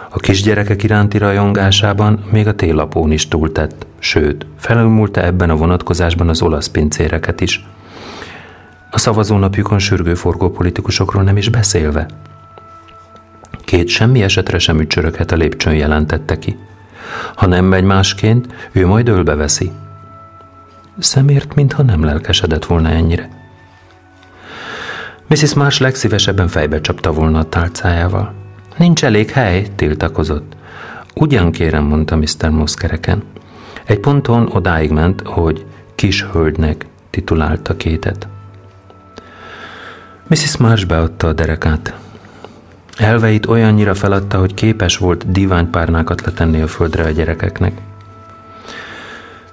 [0.09, 6.41] A kisgyerekek iránti rajongásában még a télapón is túltett, sőt, felülmúlta ebben a vonatkozásban az
[6.41, 7.65] olasz pincéreket is–
[8.93, 12.05] a szavazónapjukon sürgőforgó politikusokról nem is beszélve.
[13.63, 16.57] Két semmi esetre sem ücsöröghet a lépcsőn jelentette ki.
[17.35, 19.71] Ha nem megy másként, ő majd ölbe veszi.
[20.97, 23.29] Szemért, mintha nem lelkesedett volna ennyire.
[25.27, 25.53] Mrs.
[25.53, 28.33] Marsh legszívesebben fejbe csapta volna a tálcájával.
[28.77, 30.55] Nincs elég hely, tiltakozott.
[31.15, 32.49] Ugyan kérem, mondta Mr.
[32.49, 33.23] Moszkereken.
[33.85, 38.27] Egy ponton odáig ment, hogy kis hölgynek titulálta kétet.
[40.33, 40.57] Mrs.
[40.57, 41.93] Marsh beadta a derekát.
[42.97, 47.73] Elveit olyannyira feladta, hogy képes volt diványpárnákat letenni a földre a gyerekeknek.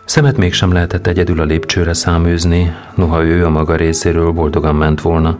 [0.05, 5.39] Szemet mégsem lehetett egyedül a lépcsőre száműzni, noha ő a maga részéről boldogan ment volna.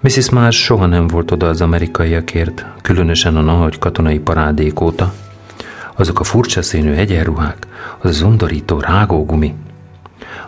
[0.00, 0.30] Mrs.
[0.30, 5.12] Marsh soha nem volt oda az amerikaiakért, különösen a nagy katonai parádék óta.
[5.96, 7.66] Azok a furcsa színű egyenruhák,
[7.98, 9.54] az az undorító rágógumi,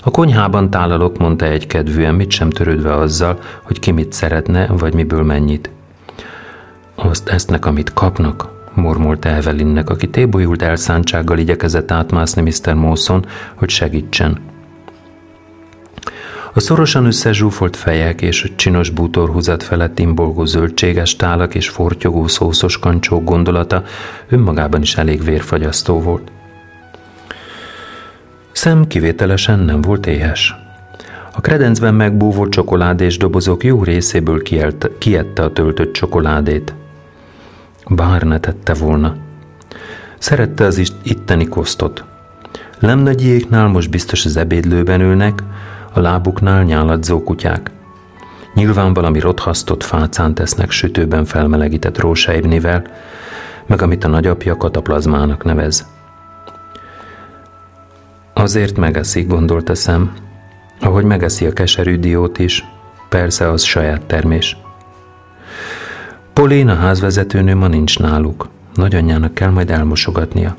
[0.02, 4.94] a konyhában tálalok, mondta egy kedvűen, mit sem törődve azzal, hogy ki mit szeretne, vagy
[4.94, 5.70] miből mennyit.
[6.94, 12.74] Azt esznek, amit kapnak, mormolta Evelynnek, aki tébolyult elszántsággal igyekezett átmászni Mr.
[12.74, 14.38] Mawson, hogy segítsen.
[16.54, 22.78] A szorosan összezsúfolt fejek és a csinos bútorhúzat felett imbolgó zöldséges tálak és fortyogó szószos
[22.78, 23.82] kancsók gondolata
[24.28, 26.30] önmagában is elég vérfagyasztó volt.
[28.58, 30.54] Szem kivételesen nem volt éhes.
[31.34, 36.74] A kredencben megbúvó csokoládés dobozok jó részéből kielt, kiette a töltött csokoládét.
[37.88, 39.16] Bár ne tette volna.
[40.18, 42.04] Szerette az itteni kosztot.
[42.78, 45.42] Lemnagyiéknál most biztos az ebédlőben ülnek,
[45.92, 47.70] a lábuknál nyáladzó kutyák.
[48.54, 52.82] Nyilván valami rothasztott fácán tesznek sütőben felmelegített rósaibnivel,
[53.66, 55.96] meg amit a nagyapja kataplazmának nevez.
[58.38, 60.12] Azért megeszik, gondolta szem,
[60.80, 62.64] ahogy megeszi a keserű diót is,
[63.08, 64.56] persze az saját termés.
[66.32, 70.56] Polén a házvezetőnő ma nincs náluk, nagyanyjának kell majd elmosogatnia.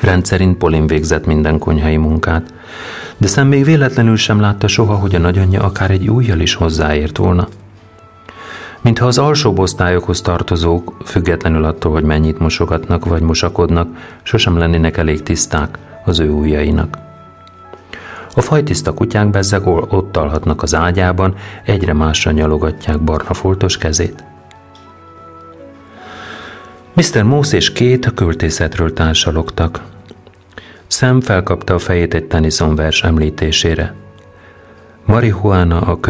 [0.00, 2.54] Rendszerint Polin végzett minden konyhai munkát,
[3.16, 7.16] de szem még véletlenül sem látta soha, hogy a nagyanyja akár egy újjal is hozzáért
[7.16, 7.48] volna.
[8.80, 15.22] Mintha az alsó osztályokhoz tartozók, függetlenül attól, hogy mennyit mosogatnak vagy mosakodnak, sosem lennének elég
[15.22, 16.98] tiszták az ő ujjainak.
[18.34, 21.34] A fajtiszta kutyák bezzeg ott alhatnak az ágyában,
[21.64, 24.24] egyre másra nyalogatják barna foltos kezét.
[26.92, 27.22] Mr.
[27.22, 29.82] Moss és két a költészetről társalogtak.
[30.86, 33.94] Sam felkapta a fejét egy Tennyson vers említésére.
[35.04, 36.00] Marihuana a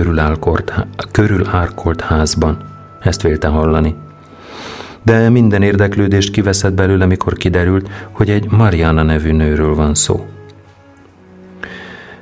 [1.10, 2.58] körül árkolt házban.
[3.00, 3.96] Ezt vélte hallani.
[5.02, 10.26] De minden érdeklődést kiveszett belőle, mikor kiderült, hogy egy Mariana nevű nőről van szó.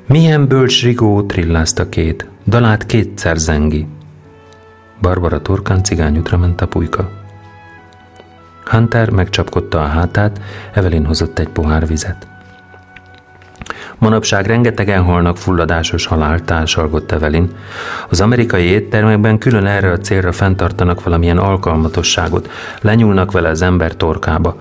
[0.06, 3.86] Milyen bölcs rigó trillázta két, dalát kétszer zengi.
[5.00, 7.10] Barbara torkán cigányútra ment a pulyka.
[8.64, 10.40] Hunter megcsapkodta a hátát,
[10.72, 12.37] Evelyn hozott egy pohár vizet.
[13.98, 17.50] Manapság rengetegen halnak fulladásos halált, társalgott Evelyn.
[18.08, 24.56] Az amerikai éttermekben külön erre a célra fenntartanak valamilyen alkalmatosságot, lenyúlnak vele az ember torkába.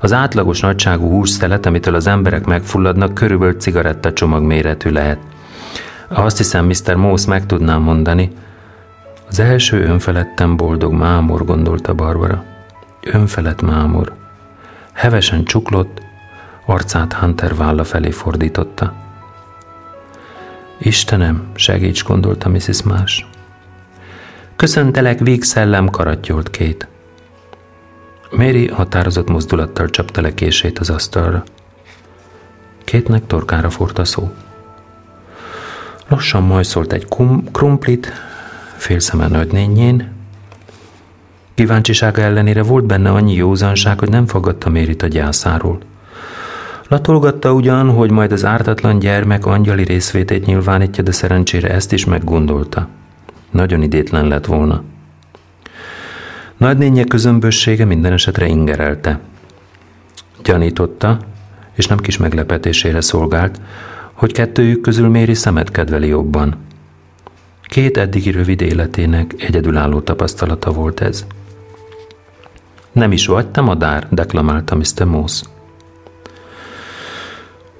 [0.00, 5.18] Az átlagos nagyságú hússzelet, amitől az emberek megfulladnak, körülbelül cigarettacsomag méretű lehet.
[6.08, 6.94] Azt hiszem, Mr.
[6.94, 8.30] Moss meg tudnám mondani.
[9.28, 12.44] Az első önfeledten boldog mámor, gondolta Barbara.
[13.02, 14.12] Önfelett mámor.
[14.92, 16.02] Hevesen csuklott,
[16.70, 18.92] arcát Hunter válla felé fordította.
[20.78, 22.82] Istenem, segíts, gondolta Mrs.
[22.82, 23.26] Más.
[24.56, 26.88] Köszöntelek, végszellem, karatjolt két.
[28.30, 31.44] Mary határozott mozdulattal csapta le kését az asztalra.
[32.84, 34.30] Kétnek torkára fort a szó.
[36.08, 38.12] Lassan majszolt egy kum, krumplit,
[38.76, 40.12] félszeme nőtnényén.
[41.54, 45.89] Kíváncsisága ellenére volt benne annyi józanság, hogy nem fogadta Mérit a gyászáról.
[46.90, 52.88] Latolgatta ugyan, hogy majd az ártatlan gyermek angyali részvétét nyilvánítja, de szerencsére ezt is meggondolta.
[53.50, 54.82] Nagyon idétlen lett volna.
[56.56, 59.20] Nagynénye közömbössége minden esetre ingerelte.
[60.42, 61.18] Gyanította,
[61.74, 63.60] és nem kis meglepetésére szolgált,
[64.12, 66.56] hogy kettőjük közül Méri szemet kedveli jobban.
[67.62, 71.26] Két eddigi rövid életének egyedülálló tapasztalata volt ez.
[72.92, 75.04] Nem is vagy te madár, deklamálta Mr.
[75.04, 75.42] Moss.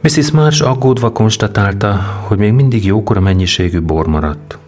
[0.03, 0.31] Mrs.
[0.31, 1.93] Marsh aggódva konstatálta,
[2.27, 4.59] hogy még mindig jókora mennyiségű bor maradt.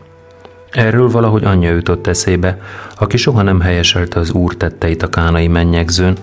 [0.71, 2.59] Erről valahogy anyja jutott eszébe,
[2.99, 6.17] aki soha nem helyeselte az úr tetteit a kánai mennyegzőn,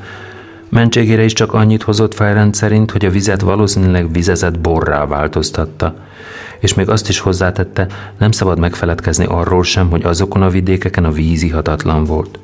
[0.69, 5.95] mentségére is csak annyit hozott fel rendszerint, hogy a vizet valószínűleg vizezett borrá változtatta,
[6.60, 11.12] és még azt is hozzátette, nem szabad megfeledkezni arról sem, hogy azokon a vidékeken a
[11.12, 12.39] víz ihatatlan volt.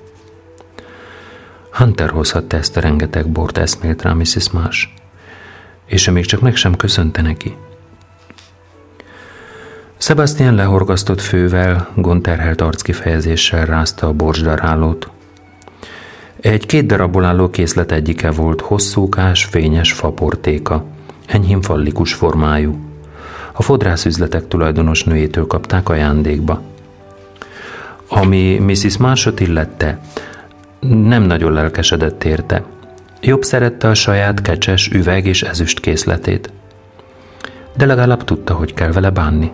[1.71, 4.49] Hunter hozhatta ezt a rengeteg bort, eszmélt rá Mrs.
[4.51, 4.87] Marsh
[5.85, 7.55] és ő még csak meg sem köszönte neki.
[9.97, 15.09] Sebastian lehorgasztott fővel, gonterhelt arckifejezéssel rázta a borcsdarálót.
[16.41, 20.85] Egy két darabból álló készlet egyike volt hosszúkás, fényes faportéka,
[21.25, 22.79] enyhén fallikus formájú.
[23.51, 26.61] A fodrászüzletek tulajdonos nőjétől kapták ajándékba.
[28.07, 28.97] Ami Mrs.
[28.97, 29.99] Marshot illette,
[30.79, 32.63] nem nagyon lelkesedett érte–
[33.25, 36.51] Jobb szerette a saját kecses üveg és ezüst készletét.
[37.77, 39.51] De legalább tudta, hogy kell vele bánni.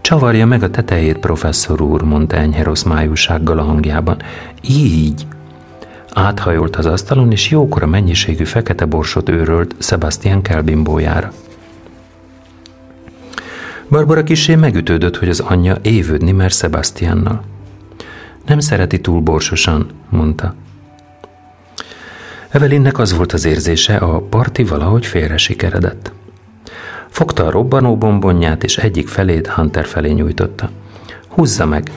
[0.00, 4.16] Csavarja meg a tetejét, professzor úr, mondta enyhe rossz májúsággal a hangjában.
[4.68, 5.26] Így.
[6.12, 11.32] Áthajolt az asztalon, és jókora mennyiségű fekete borsot őrölt Sebastian kelbimbójára.
[13.88, 17.42] Barbara kisé megütődött, hogy az anyja évődni mer Sebastiannal.
[18.46, 20.54] Nem szereti túl borsosan, mondta.
[22.52, 26.12] Evelynnek az volt az érzése, a parti valahogy félre sikeredett.
[27.08, 30.70] Fogta a robbanó bombonját, és egyik felét Hunter felé nyújtotta.
[31.28, 31.90] Húzza meg!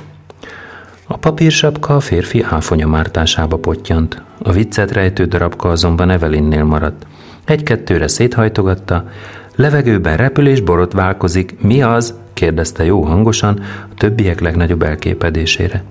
[1.07, 4.21] A papírsapka a férfi áfonya mártásába pottyant.
[4.43, 7.05] A viccet rejtő darabka azonban Evelinnél maradt.
[7.45, 9.09] Egy-kettőre széthajtogatta,
[9.55, 11.55] levegőben repül és borotválkozik.
[11.59, 12.13] Mi az?
[12.33, 15.83] kérdezte jó hangosan, a többiek legnagyobb elképedésére.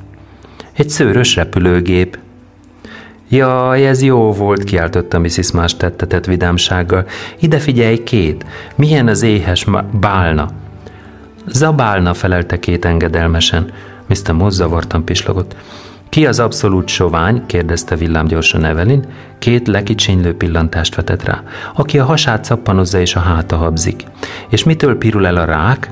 [0.72, 2.18] Egy szőrös repülőgép.
[3.34, 5.50] Jaj, ez jó volt, kiáltotta Mrs.
[5.52, 7.06] Más tettetett vidámsággal.
[7.38, 9.66] Ide figyelj, két, milyen az éhes
[10.00, 10.48] bálna?
[11.46, 13.72] Zabálna, felelte két engedelmesen.
[14.06, 14.32] Mr.
[14.32, 15.56] Moss zavartan pislogott.
[16.08, 17.46] Ki az abszolút sovány?
[17.46, 19.04] kérdezte villámgyorsan Evelyn.
[19.38, 21.42] Két lekicsinylő pillantást vetett rá.
[21.74, 24.04] Aki a hasát szappanozza és a háta habzik.
[24.48, 25.90] És mitől pirul el a rák?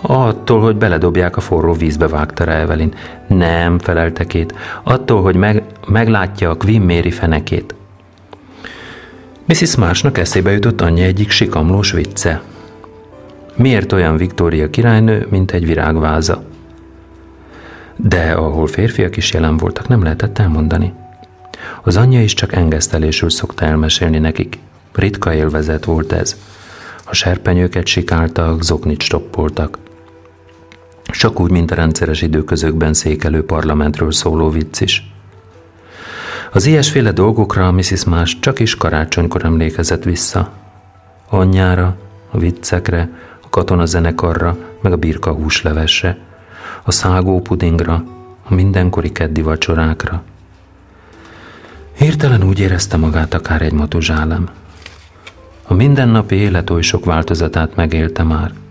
[0.00, 2.94] Attól, hogy beledobják a forró vízbe, vágta rá Evelyn.
[3.26, 4.54] Nem, felelte két.
[4.82, 7.74] Attól, hogy meg, meglátja a Queen Mary fenekét.
[9.44, 9.76] Mrs.
[9.76, 12.42] Marsnak eszébe jutott anyja egyik sikamlós vicce.
[13.56, 16.42] Miért olyan Viktória királynő, mint egy virágváza?
[17.96, 20.92] De ahol férfiak is jelen voltak, nem lehetett elmondani.
[21.82, 24.58] Az anyja is csak engesztelésül szokta elmesélni nekik.
[24.92, 26.36] Ritka élvezet volt ez.
[27.04, 29.78] A serpenyőket sikáltak, zoknit stoppoltak.
[31.10, 35.12] Csak úgy, mint a rendszeres időközökben székelő parlamentről szóló vicc is.
[36.52, 38.04] Az ilyesféle dolgokra a Mrs.
[38.04, 40.52] Más csak is karácsonykor emlékezett vissza.
[41.28, 41.96] Anyjára,
[42.30, 43.10] a viccekre,
[43.42, 46.18] a katonazenekarra, meg a birka húslevesre,
[46.82, 48.04] a szágó pudingra,
[48.44, 50.22] a mindenkori keddi vacsorákra.
[51.96, 54.48] Hirtelen úgy érezte magát akár egy matuzsálem.
[55.66, 58.52] A mindennapi élet oly sok változatát megélte már–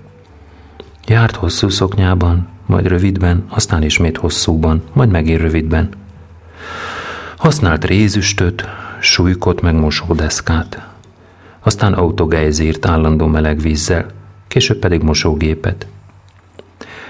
[1.09, 5.89] Járt hosszú szoknyában, majd rövidben, aztán ismét hosszúban, majd megint rövidben.
[7.37, 8.65] Használt rézüstöt,
[8.99, 10.87] súlykot meg mosódeszkát.
[11.59, 14.05] Aztán autogejzírt állandó meleg vízzel,
[14.47, 15.87] később pedig mosógépet.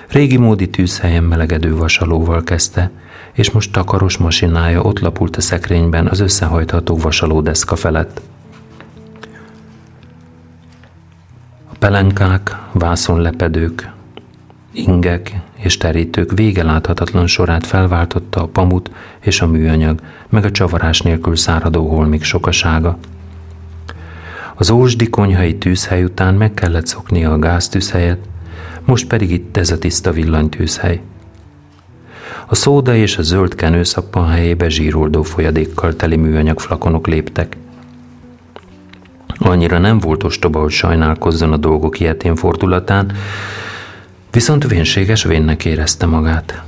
[0.08, 2.92] Régi módi tűzhelyen melegedő vasalóval kezdte,
[3.34, 8.22] és most takaros masinája ott lapult a szekrényben az összehajtható vasalódeszka felett.
[11.80, 13.92] Pelenkák, vászonlepedők,
[14.72, 20.00] ingek és terítők vége láthatatlan sorát felváltotta a pamut és a műanyag,
[20.30, 22.98] meg a csavarás nélkül száradó holmik sokasága.
[24.56, 28.20] Az ósdi konyhai tűzhely után meg kellett szoknia a gáztűzhelyet,
[28.86, 31.02] most pedig itt ez a tiszta villanytűzhely.
[32.48, 37.58] A szóda és a zöld kenőszappan helyébe zsíroldó folyadékkal teli műanyag flakonok léptek–
[39.48, 43.12] Annyira nem volt ostoba, hogy sajnálkozzon a dolgok ilyetén fordulatán,
[44.32, 46.64] viszont vénséges vénnek érezte magát.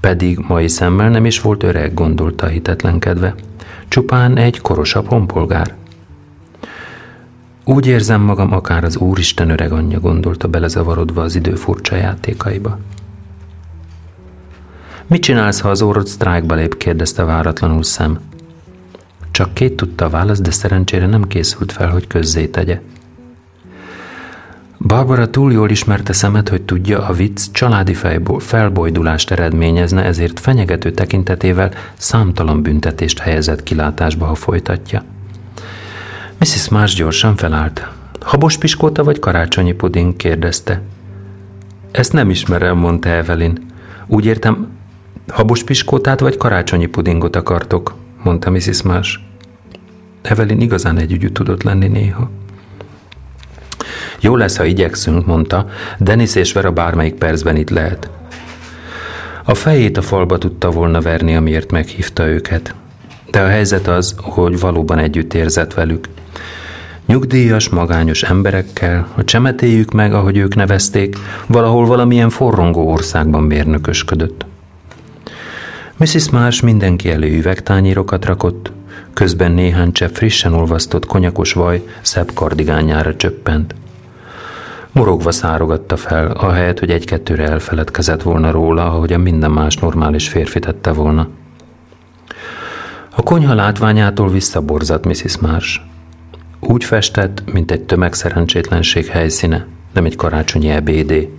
[0.00, 3.34] Pedig mai szemmel nem is volt öreg, gondolta hitetlenkedve.
[3.88, 5.74] Csupán egy korosabb honpolgár.
[7.64, 12.78] Úgy érzem magam, akár az Úristen öreg anyja gondolta belezavarodva az idő furcsa játékaiba.
[15.06, 16.76] Mit csinálsz, ha az órod sztrájkba lép?
[16.76, 18.18] kérdezte váratlanul szem.
[19.36, 22.80] Csak két tudta a választ, de szerencsére nem készült fel, hogy közzé tegye.
[24.78, 27.96] Barbara túl jól ismerte szemet, hogy tudja, a vicc családi
[28.38, 35.04] felbojdulást eredményezne, ezért fenyegető tekintetével számtalan büntetést helyezett kilátásba, ha folytatja.
[36.38, 36.68] Mrs.
[36.68, 37.88] Mars gyorsan felállt.
[38.20, 40.16] Habos piskóta vagy karácsonyi puding?
[40.16, 40.82] kérdezte.
[41.90, 43.66] Ezt nem ismerem, mondta Evelyn.
[44.06, 44.68] Úgy értem,
[45.28, 48.82] habos piskótát vagy karácsonyi pudingot akartok, mondta Mrs.
[48.82, 49.25] Marsh.
[50.26, 52.30] Evelyn igazán együgyű tudott lenni néha.
[54.20, 55.68] Jó lesz, ha igyekszünk, mondta,
[55.98, 58.10] Denis és Vera bármelyik percben itt lehet.
[59.44, 62.74] A fejét a falba tudta volna verni, amiért meghívta őket.
[63.30, 66.08] De a helyzet az, hogy valóban együtt érzett velük.
[67.06, 71.16] Nyugdíjas, magányos emberekkel, a csemetéjük meg, ahogy ők nevezték,
[71.46, 74.46] valahol valamilyen forrongó országban mérnökösködött.
[75.96, 76.30] Mrs.
[76.30, 78.72] Marsh mindenki elő üvegtányérokat rakott,
[79.16, 83.74] közben néhány csepp frissen olvasztott konyakos vaj szebb kardigányára csöppent.
[84.92, 90.58] Morogva szárogatta fel, ahelyett, hogy egy-kettőre elfeledkezett volna róla, ahogy a minden más normális férfi
[90.58, 91.28] tette volna.
[93.14, 95.38] A konyha látványától visszaborzott Mrs.
[95.38, 95.80] Marsh.
[96.60, 101.32] Úgy festett, mint egy tömegszerencsétlenség helyszíne, nem egy karácsonyi ebédé.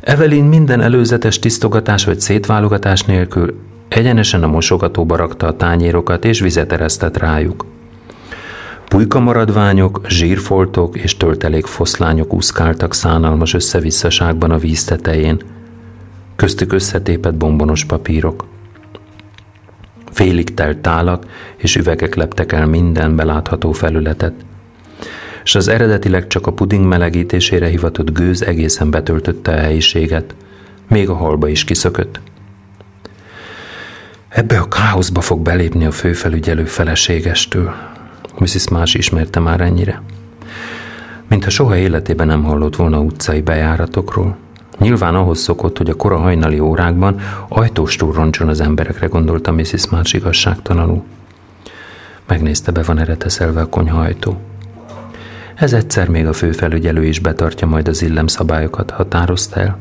[0.00, 6.72] Evelyn minden előzetes tisztogatás vagy szétválogatás nélkül egyenesen a mosogatóba rakta a tányérokat és vizet
[6.72, 7.64] eresztett rájuk.
[8.88, 15.40] Pulyka maradványok, zsírfoltok és töltelék foszlányok úszkáltak szánalmas összevisszaságban a víz tetején,
[16.36, 18.46] köztük összetépett bombonos papírok.
[20.12, 21.24] Félig telt tálak
[21.56, 24.32] és üvegek leptek el minden belátható felületet.
[25.44, 30.34] és az eredetileg csak a puding melegítésére hivatott gőz egészen betöltötte a helyiséget.
[30.88, 32.20] Még a halba is kiszökött.
[34.30, 37.74] Ebbe a káoszba fog belépni a főfelügyelő feleségestől.
[38.38, 38.68] Mrs.
[38.68, 40.02] Más ismerte már ennyire.
[41.28, 44.36] Mintha soha életében nem hallott volna utcai bejáratokról.
[44.78, 49.88] Nyilván ahhoz szokott, hogy a kora hajnali órákban ajtóstól roncson az emberekre, gondolta Mrs.
[49.88, 51.02] March igazságtalanul.
[52.26, 54.40] Megnézte, be van erre teszelve a konyhajtó.
[55.54, 59.78] Ez egyszer még a főfelügyelő is betartja majd az illemszabályokat, határozta el.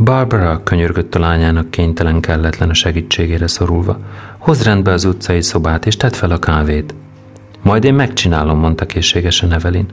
[0.00, 3.98] Barbara könyörgött a lányának kénytelen kelletlen a segítségére szorulva.
[4.38, 6.94] Hozd rendbe az utcai szobát, és tedd fel a kávét.
[7.62, 9.86] Majd én megcsinálom, mondta készségesen Evelyn.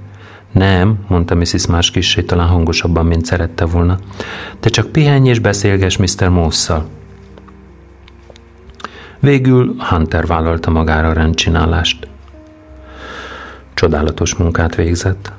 [0.52, 1.68] Nem, mondta Mrs.
[1.68, 3.98] Marsh kissé talán hangosabban, mint szerette volna.
[4.60, 6.30] Te csak pihenj és beszélges Mr.
[6.30, 6.88] Mosszal.
[9.20, 12.08] Végül Hunter vállalta magára a rendcsinálást.
[13.74, 15.32] Csodálatos munkát végzett.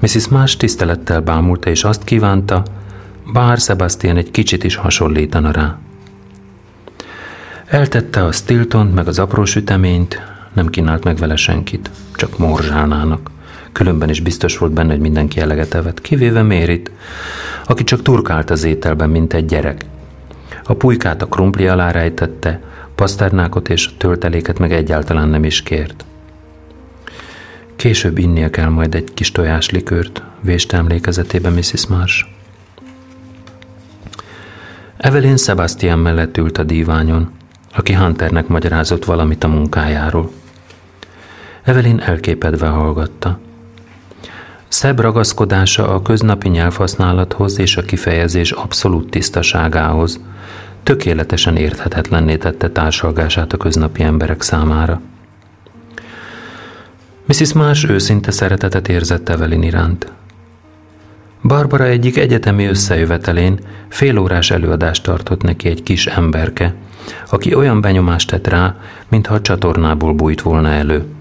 [0.00, 0.28] Mrs.
[0.28, 2.62] Marsh tisztelettel bámulta, és azt kívánta,
[3.32, 5.78] bár Sebastian egy kicsit is hasonlítana rá.
[7.66, 10.20] Eltette a Stiltont meg az apró süteményt,
[10.52, 13.30] nem kínált meg vele senkit, csak morzsálnának.
[13.72, 16.90] Különben is biztos volt benne, hogy mindenki eleget evett, kivéve Mérit,
[17.66, 19.84] aki csak turkált az ételben, mint egy gyerek.
[20.64, 22.60] A pulykát a krumpli alá rejtette,
[22.94, 26.04] paszternákot és a tölteléket meg egyáltalán nem is kért.
[27.76, 31.86] Később innia kell majd egy kis tojáslikőrt, véste emlékezetében Mrs.
[31.86, 32.37] Marsh.
[34.98, 37.30] Evelyn Sebastian mellett ült a díványon,
[37.74, 40.30] aki Hunternek magyarázott valamit a munkájáról.
[41.62, 43.38] Evelyn elképedve hallgatta.
[44.68, 50.20] Szebb ragaszkodása a köznapi nyelvhasználathoz és a kifejezés abszolút tisztaságához
[50.82, 55.00] tökéletesen érthetetlenné tette társalgását a köznapi emberek számára.
[57.26, 57.52] Mrs.
[57.52, 60.12] Marsh őszinte szeretetet érzett Evelyn iránt.
[61.42, 63.58] Barbara egyik egyetemi összejövetelén
[63.88, 66.74] félórás előadást tartott neki egy kis emberke,
[67.30, 68.76] aki olyan benyomást tett rá,
[69.08, 71.04] mintha a csatornából bújt volna elő–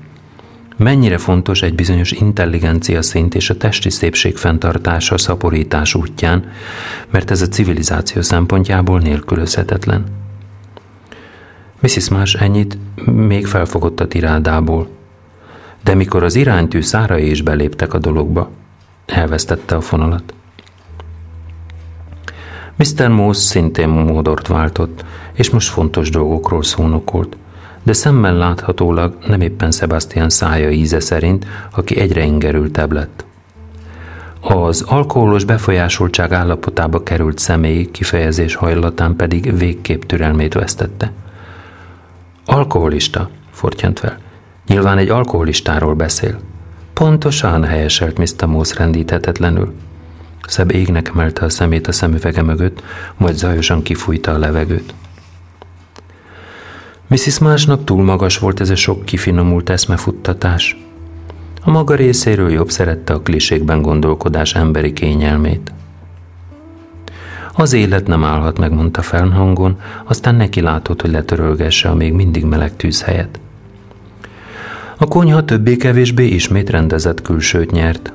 [0.78, 6.51] mennyire fontos egy bizonyos intelligencia szint és a testi szépség fenntartása szaporítás útján,
[7.09, 10.03] mert ez a civilizáció szempontjából nélkülözhetetlen.
[11.80, 12.09] Mrs.
[12.09, 14.89] Más ennyit még felfogott a tirádából,
[15.84, 18.51] de mikor az iránytű szárai is beléptek a dologba,
[19.08, 20.34] elvesztette a fonalat.
[22.76, 23.08] Mr.
[23.08, 27.38] Moss szintén módort váltott, és most fontos dolgokról szónokolt–
[27.88, 33.26] de szemmel láthatólag nem éppen Sebastian szája íze szerint, aki egyre ingerültebb lett.
[34.41, 41.12] Az alkoholos befolyásoltság állapotába került személy kifejezés hajlatán pedig végképp türelmét vesztette.
[42.45, 44.18] Alkoholista, fortyant fel.
[44.68, 46.39] Nyilván egy alkoholistáról beszél.
[46.98, 48.48] Pontosan helyeselt Mr.
[48.48, 49.74] Moss rendíthetetlenül.
[50.48, 52.84] Szebb égnek emelte a szemét a szemüvege mögött,
[53.18, 54.93] majd zajosan kifújta a levegőt.
[57.08, 57.39] Mrs.
[57.39, 60.78] Másnak túl magas volt ez a sok kifinomult eszmefuttatás.
[61.64, 65.74] A maga részéről jobb szerette a klisékben gondolkodás emberi kényelmét.
[67.54, 72.43] Az élet nem állhat meg, mondta felhangon, aztán neki látott, hogy letörölgesse a még mindig
[72.43, 73.39] meleg tűzhelyet.
[75.00, 78.14] A konyha többé-kevésbé ismét rendezett külsőt nyert.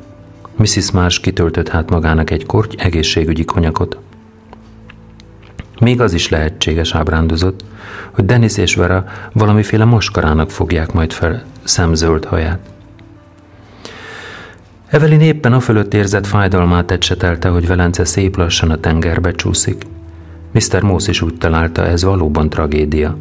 [0.56, 0.90] Mrs.
[0.90, 3.98] Marsh kitöltött hát magának egy korty egészségügyi konyakot.
[5.80, 7.64] Még az is lehetséges ábrándozott,
[8.10, 12.58] hogy Denis és Vera valamiféle moskarának fogják majd fel szemzöld haját.
[14.86, 19.82] Evelyn éppen a fölött érzett fájdalmát ecsetelte, hogy Velence szép lassan a tengerbe csúszik.
[20.52, 20.82] Mr.
[20.82, 23.16] Moss is úgy találta, ez valóban tragédia.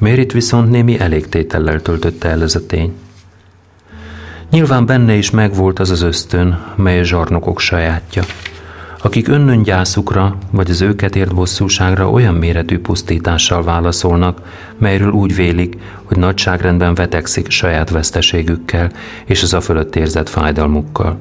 [0.00, 2.92] Mérit viszont némi elégtétellel töltötte el ez a tény.
[4.50, 8.24] Nyilván benne is megvolt az az ösztön, mely a zsarnokok sajátja–
[9.06, 14.40] akik önnöngyászukra vagy az őket ért bosszúságra olyan méretű pusztítással válaszolnak,
[14.78, 18.90] melyről úgy vélik, hogy nagyságrendben vetekszik saját veszteségükkel
[19.24, 21.18] és az a fölött érzett fájdalmukkal.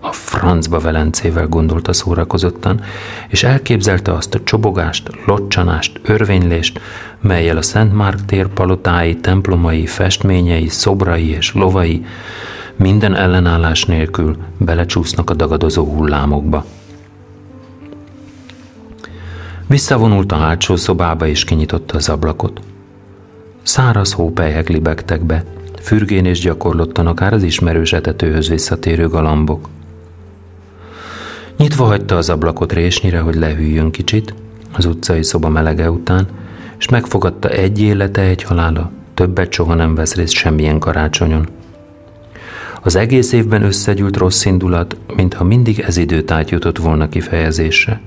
[0.00, 2.80] A francba velencével gondolta szórakozottan,
[3.28, 6.80] és elképzelte azt a csobogást, locsanást, örvénylést,
[7.20, 12.04] melyel a Szent Márk tér palotái, templomai, festményei, szobrai és lovai
[12.76, 16.64] minden ellenállás nélkül belecsúsznak a dagadozó hullámokba.
[19.66, 22.60] Visszavonult a hátsó szobába és kinyitotta az ablakot.
[23.62, 25.44] Száraz hópelyhek libegtek be,
[25.80, 29.68] fürgén és gyakorlottan akár az ismerős etetőhöz visszatérő galambok.
[31.56, 34.34] Nyitva hagyta az ablakot résnyire, hogy lehűljön kicsit,
[34.72, 36.26] az utcai szoba melege után,
[36.80, 41.48] és megfogadta egy élete, egy halála, többet soha nem vesz részt semmilyen karácsonyon.
[42.82, 48.00] Az egész évben összegyűlt rossz indulat, mintha mindig ez időt jutott volna kifejezésre.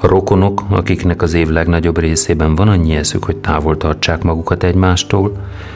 [0.00, 5.32] A rokonok, akiknek az év legnagyobb részében van annyi eszük, hogy távol tartsák magukat egymástól,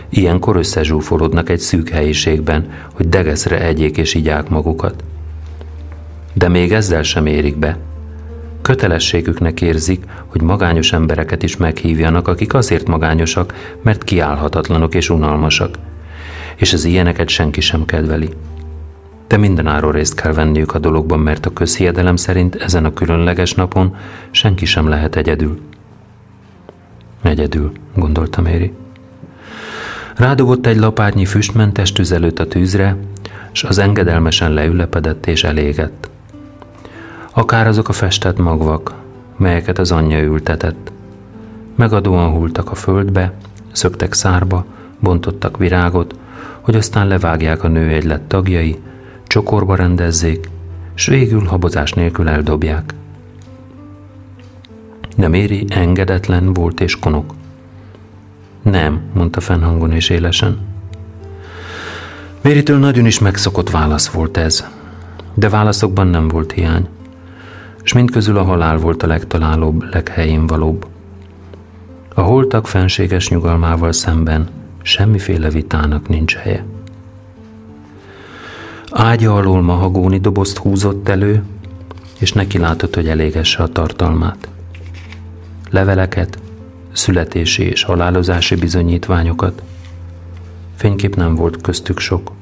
[0.08, 5.04] ilyenkor összezsúfolódnak egy szűk helyiségben, hogy degeszre egyék és igyák magukat.
[6.34, 7.78] De még ezzel sem érik be.
[8.62, 15.74] Kötelességüknek érzik, hogy magányos embereket is meghívjanak, akik azért magányosak, mert kiállhatatlanok és unalmasak,
[16.56, 18.30] és az ilyeneket senki sem kedveli
[19.32, 23.96] de mindenáron részt kell venniük a dologban, mert a közhiedelem szerint ezen a különleges napon
[24.30, 25.60] senki sem lehet egyedül.
[27.22, 28.72] Egyedül, gondolta Méri.
[30.16, 32.96] Rádobott egy lapátnyi füstmentes tüzelőt a tűzre,
[33.52, 36.10] és az engedelmesen leülepedett és elégett.
[37.34, 38.94] Akár azok a festett magvak,
[39.36, 40.92] melyeket az anyja ültetett.
[41.74, 43.32] Megadóan hultak a földbe,
[43.72, 44.64] szöktek szárba,
[45.00, 46.14] bontottak virágot,
[46.60, 48.80] hogy aztán levágják a nő egylet tagjai,
[49.26, 50.48] csokorba rendezzék,
[50.94, 52.94] s végül habozás nélkül eldobják.
[55.16, 57.34] De Méri engedetlen volt és konok.
[58.62, 60.58] Nem, mondta fennhangon és élesen.
[62.40, 64.66] Méritől nagyon is megszokott válasz volt ez,
[65.34, 66.88] de válaszokban nem volt hiány,
[67.82, 70.86] és mindközül a halál volt a legtalálóbb, leghelyén valóbb.
[72.14, 74.48] A holtak fenséges nyugalmával szemben
[74.82, 76.64] semmiféle vitának nincs helye.
[78.90, 81.42] Ágya alól mahagóni dobozt húzott elő,
[82.18, 84.48] és neki látott, hogy elégesse a tartalmát.
[85.70, 86.38] Leveleket,
[86.92, 89.62] születési és halálozási bizonyítványokat.
[90.76, 92.32] Fénykép nem volt köztük sok.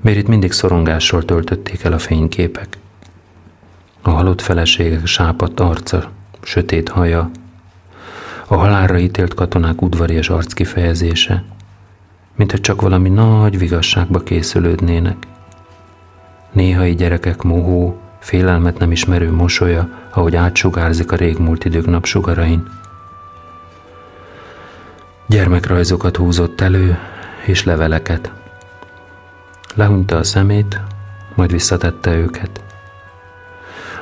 [0.00, 2.78] Mérit mindig szorongással töltötték el a fényképek.
[4.02, 6.10] A halott feleségek sápadt arca,
[6.42, 7.30] sötét haja,
[8.46, 11.44] a halálra ítélt katonák udvarias arckifejezése,
[12.36, 15.16] mint hogy csak valami nagy vigasságba készülődnének.
[16.52, 22.68] Néhai gyerekek mohó, félelmet nem ismerő mosolya, ahogy átsugárzik a régmúlt idők napsugarain.
[25.26, 26.98] Gyermekrajzokat húzott elő,
[27.44, 28.32] és leveleket.
[29.74, 30.80] Lehunta a szemét,
[31.34, 32.69] majd visszatette őket.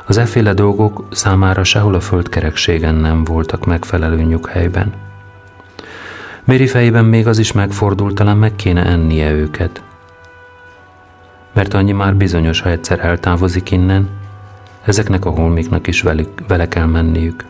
[0.08, 4.92] Az efféle dolgok számára sehol a földkerekségen nem voltak megfelelő nyughelyben.
[6.44, 9.82] Méri fejében még az is megfordult, talán meg kéne ennie őket.
[11.52, 14.08] Mert annyi már bizonyos, ha egyszer eltávozik innen,
[14.84, 17.44] ezeknek a holmiknak is velük, vele kell menniük.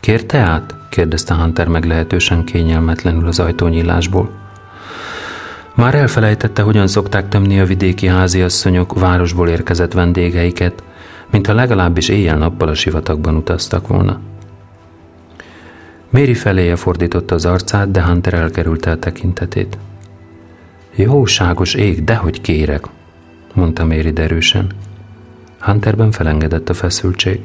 [0.00, 0.74] Kérte át?
[0.88, 4.30] kérdezte Hunter meglehetősen kényelmetlenül az ajtónyílásból.
[5.74, 10.82] Már elfelejtette, hogyan szokták tömni a vidéki háziasszonyok városból érkezett vendégeiket,
[11.30, 14.20] mintha legalábbis éjjel-nappal a sivatagban utaztak volna.
[16.10, 19.78] Méri feléje fordította az arcát, de Hunter elkerülte a tekintetét.
[20.94, 22.84] Jóságos ég, dehogy kérek,
[23.54, 24.66] mondta Méri derűsen.
[25.60, 27.40] Hunterben felengedett a feszültség.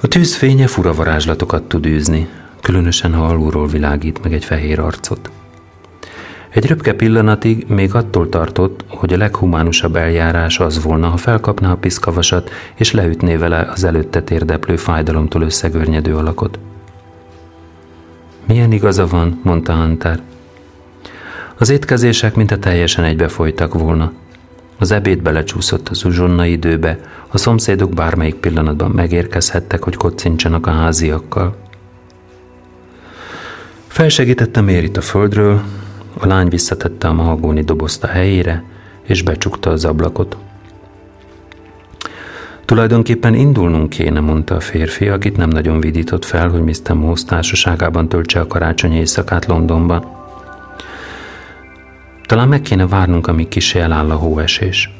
[0.00, 2.28] A tűz fénye fura varázslatokat tud űzni,
[2.60, 5.30] különösen ha alulról világít meg egy fehér arcot.
[6.50, 11.76] Egy röpke pillanatig még attól tartott, hogy a leghumánusabb eljárás az volna, ha felkapná a
[11.76, 16.58] piszkavasat és leütné vele az előtte térdeplő fájdalomtól összegörnyedő alakot.
[18.46, 20.20] Milyen igaza van, mondta Hunter.
[21.58, 24.12] Az étkezések mintha teljesen egybefolytak volna.
[24.78, 26.98] Az ebéd belecsúszott az uzsonna időbe,
[27.28, 31.56] a szomszédok bármelyik pillanatban megérkezhettek, hogy kocincsanak a háziakkal.
[33.86, 35.62] Felsegítette Mérit a földről,
[36.20, 38.64] a lány visszatette a mahagóni dobozt a helyére,
[39.02, 40.36] és becsukta az ablakot.
[42.64, 46.94] Tulajdonképpen indulnunk kéne, mondta a férfi, akit nem nagyon vidított fel, hogy Mr.
[46.94, 50.04] Moss társaságában töltse a karácsonyi éjszakát Londonban.
[52.26, 54.94] Talán meg kéne várnunk, amíg kisé eláll a hóesés.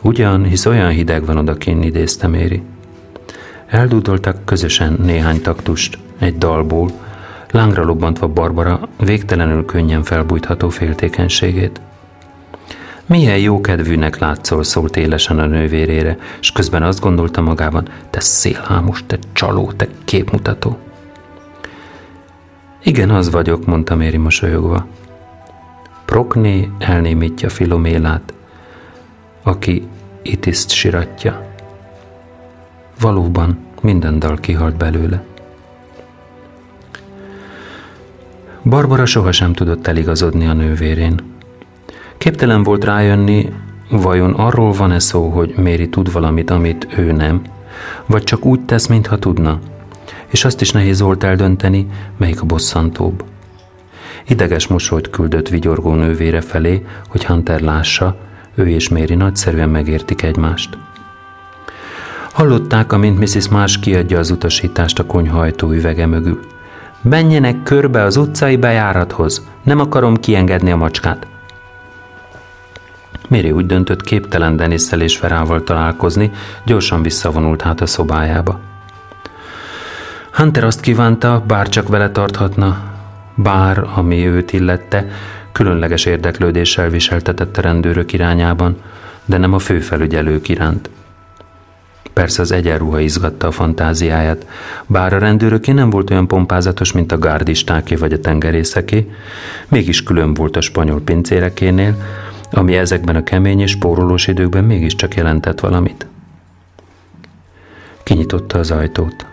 [0.00, 2.62] Ugyan, hisz olyan hideg van odakinn, idézte Méri.
[3.66, 6.90] Eldúdoltak közösen néhány taktust egy dalból,
[7.54, 11.80] lángra lobbantva Barbara végtelenül könnyen felbújtható féltékenységét.
[13.06, 19.18] Milyen jókedvűnek látszol, szólt élesen a nővérére, és közben azt gondolta magában, te szélhámos, te
[19.32, 20.78] csaló, te képmutató.
[22.82, 24.86] Igen, az vagyok, mondta Méri mosolyogva.
[26.04, 28.34] Prokné elnémítja Filomélát,
[29.42, 29.86] aki
[30.22, 31.46] itiszt siratja.
[33.00, 35.24] Valóban minden dal kihalt belőle.
[38.64, 41.20] Barbara sohasem tudott eligazodni a nővérén.
[42.18, 43.52] Képtelen volt rájönni,
[43.90, 47.42] vajon arról van-e szó, hogy Méri tud valamit, amit ő nem,
[48.06, 49.58] vagy csak úgy tesz, mintha tudna,
[50.26, 51.86] és azt is nehéz volt eldönteni,
[52.16, 53.24] melyik a bosszantóbb.
[54.28, 58.16] Ideges mosolyt küldött vigyorgó nővére felé, hogy Hunter lássa,
[58.54, 60.78] ő és Méri nagyszerűen megértik egymást.
[62.32, 63.48] Hallották, amint Mrs.
[63.48, 66.53] Marsh kiadja az utasítást a konyhajtó üvege mögül.
[67.08, 71.26] Menjenek körbe az utcai bejárathoz, nem akarom kiengedni a macskát.
[73.28, 76.30] Méri úgy döntött, képtelen Denisszel és Verával találkozni,
[76.64, 78.60] gyorsan visszavonult hát a szobájába.
[80.32, 82.82] Hunter azt kívánta, bár csak vele tarthatna,
[83.34, 85.06] bár, ami őt illette,
[85.52, 88.76] különleges érdeklődéssel viseltetett a rendőrök irányában,
[89.24, 90.90] de nem a főfelügyelők iránt.
[92.14, 94.46] Persze az egyenruha izgatta a fantáziáját,
[94.86, 99.10] bár a rendőröké nem volt olyan pompázatos, mint a gárdistáké vagy a tengerészeké,
[99.68, 101.96] mégis külön volt a spanyol pincérekénél,
[102.50, 106.06] ami ezekben a kemény és spórolós időkben mégiscsak jelentett valamit.
[108.02, 109.26] Kinyitotta az ajtót.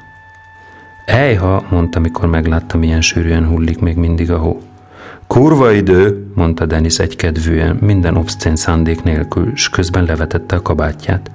[1.05, 4.61] Ejha, mondta, mikor meglátta, milyen sűrűen hullik még mindig a hó.
[5.27, 11.31] Kurva idő, mondta Denis egykedvűen, minden obszcén szándék nélkül, s közben levetette a kabátját.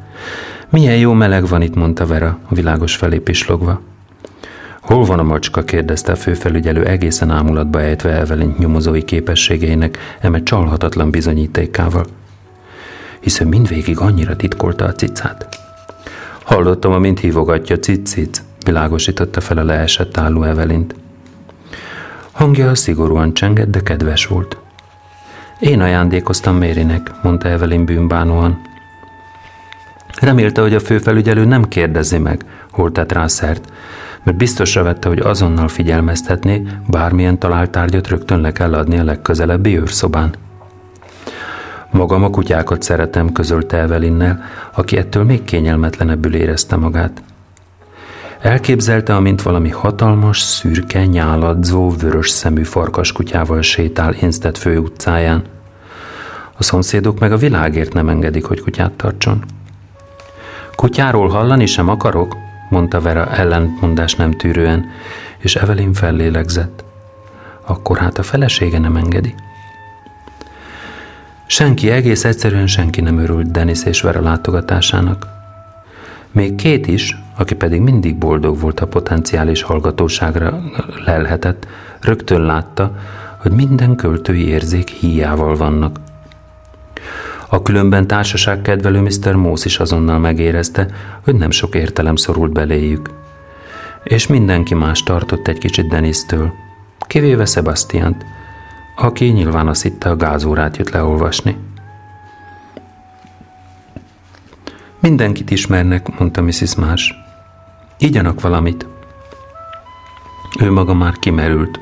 [0.71, 3.81] Milyen jó meleg van itt, mondta Vera, a világos felé pislogva.
[4.81, 5.63] Hol van a macska?
[5.63, 12.05] kérdezte a főfelügyelő egészen ámulatba ejtve Evelyn nyomozói képességeinek eme csalhatatlan bizonyítékával.
[13.21, 15.49] Hiszen mindvégig annyira titkolta a cicát.
[16.43, 20.95] Hallottam, amint hívogatja cic világosította fel a leesett álló Evelint.
[22.33, 24.57] Hangja szigorúan csengett, de kedves volt.
[25.61, 28.61] Én ajándékoztam Mérinek, mondta Evelyn bűnbánóan.
[30.21, 33.73] Remélte, hogy a főfelügyelő nem kérdezi meg, hol tett rá szert,
[34.23, 39.79] mert biztosra vette, hogy azonnal figyelmeztetné, bármilyen talált tárgyat rögtön le kell adni a legközelebbi
[39.79, 40.35] őrszobán.
[41.91, 44.45] Magam a kutyákat szeretem, közölte Evelinnel,
[44.75, 47.23] aki ettől még kényelmetlenebbül érezte magát.
[48.41, 55.43] Elképzelte, amint valami hatalmas, szürke, nyáladzó, vörös szemű farkaskutyával sétál Instead főutcáján.
[56.57, 59.45] A szomszédok meg a világért nem engedik, hogy kutyát tartson.
[60.77, 62.37] Kutyáról hallani sem akarok,
[62.69, 64.91] mondta Vera ellentmondás nem tűrően,
[65.39, 66.85] és Evelyn fellélegzett.
[67.67, 69.35] Akkor hát a felesége nem engedi.
[71.47, 75.27] Senki, egész egyszerűen senki nem örült Denis és Vera látogatásának.
[76.31, 80.61] Még két is, aki pedig mindig boldog volt a potenciális hallgatóságra
[81.05, 81.67] lelhetett,
[82.01, 82.97] rögtön látta,
[83.39, 85.99] hogy minden költői érzék híjával vannak.
[87.49, 89.35] A különben társaság kedvelő Mr.
[89.35, 90.87] Mósz is azonnal megérezte,
[91.25, 93.11] hogy nem sok értelem szorult beléjük.
[94.05, 96.53] És mindenki más tartott egy kicsit Denisztől,
[97.07, 98.25] kivéve Sebastiant,
[98.97, 101.57] aki nyilván azt hitte a gázórát jött leolvasni.
[105.01, 106.75] Mindenkit ismernek, mondta Mrs.
[106.75, 107.15] Más.
[107.99, 108.87] Igyanak valamit.
[110.61, 111.81] Ő maga már kimerült,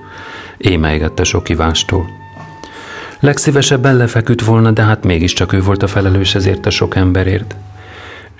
[0.56, 2.23] émeigette sok ivástól.
[3.24, 7.56] Legszívesebben lefeküdt volna, de hát mégiscsak ő volt a felelős ezért a sok emberért.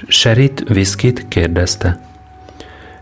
[0.09, 2.01] Serit, viszkit kérdezte.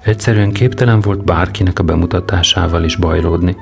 [0.02, 3.56] Egyszerűen képtelen volt bárkinek a bemutatásával is bajlódni.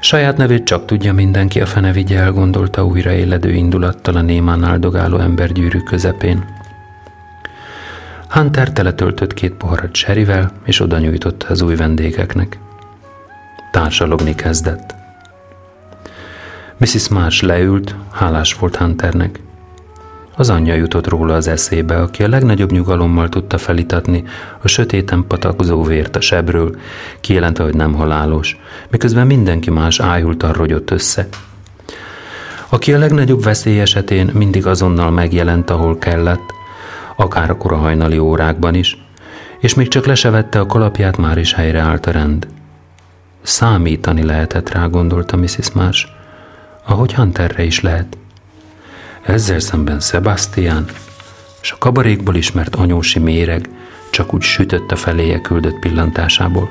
[0.00, 4.64] Saját nevét csak tudja mindenki, a fene vigye el, gondolta újra éledő indulattal a némán
[4.64, 6.44] áldogáló embergyűrű közepén.
[8.28, 12.58] Hunter teletöltött két poharat serivel, és oda nyújtotta az új vendégeknek.
[13.72, 15.00] Társalogni kezdett.
[16.82, 17.08] Mrs.
[17.08, 19.40] Marsh leült, hálás volt Hunternek.
[20.36, 24.24] Az anyja jutott róla az eszébe, aki a legnagyobb nyugalommal tudta felitatni
[24.62, 26.76] a sötéten patakzó vért a sebről,
[27.20, 28.60] kijelentve, hogy nem halálos,
[28.90, 31.28] miközben mindenki más ájultan rogyott össze.
[32.68, 36.52] Aki a legnagyobb veszély esetén mindig azonnal megjelent, ahol kellett,
[37.16, 38.96] akár a kora hajnali órákban is,
[39.60, 42.46] és még csak lesevette a kalapját, már is helyreállt a rend.
[43.42, 45.72] Számítani lehetett rá, gondolta Mrs.
[45.72, 46.08] Marsh,
[46.84, 48.16] ahogy Hunterre is lehet.
[49.22, 50.84] Ezzel szemben Sebastian,
[51.62, 53.68] és a kabarékból ismert anyósi méreg
[54.10, 56.68] csak úgy sütött a feléje küldött pillantásából.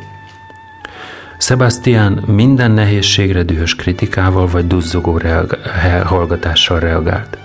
[1.38, 5.68] Sebastian minden nehézségre dühös kritikával vagy duzzogó reag-
[6.04, 7.38] hallgatással reagált.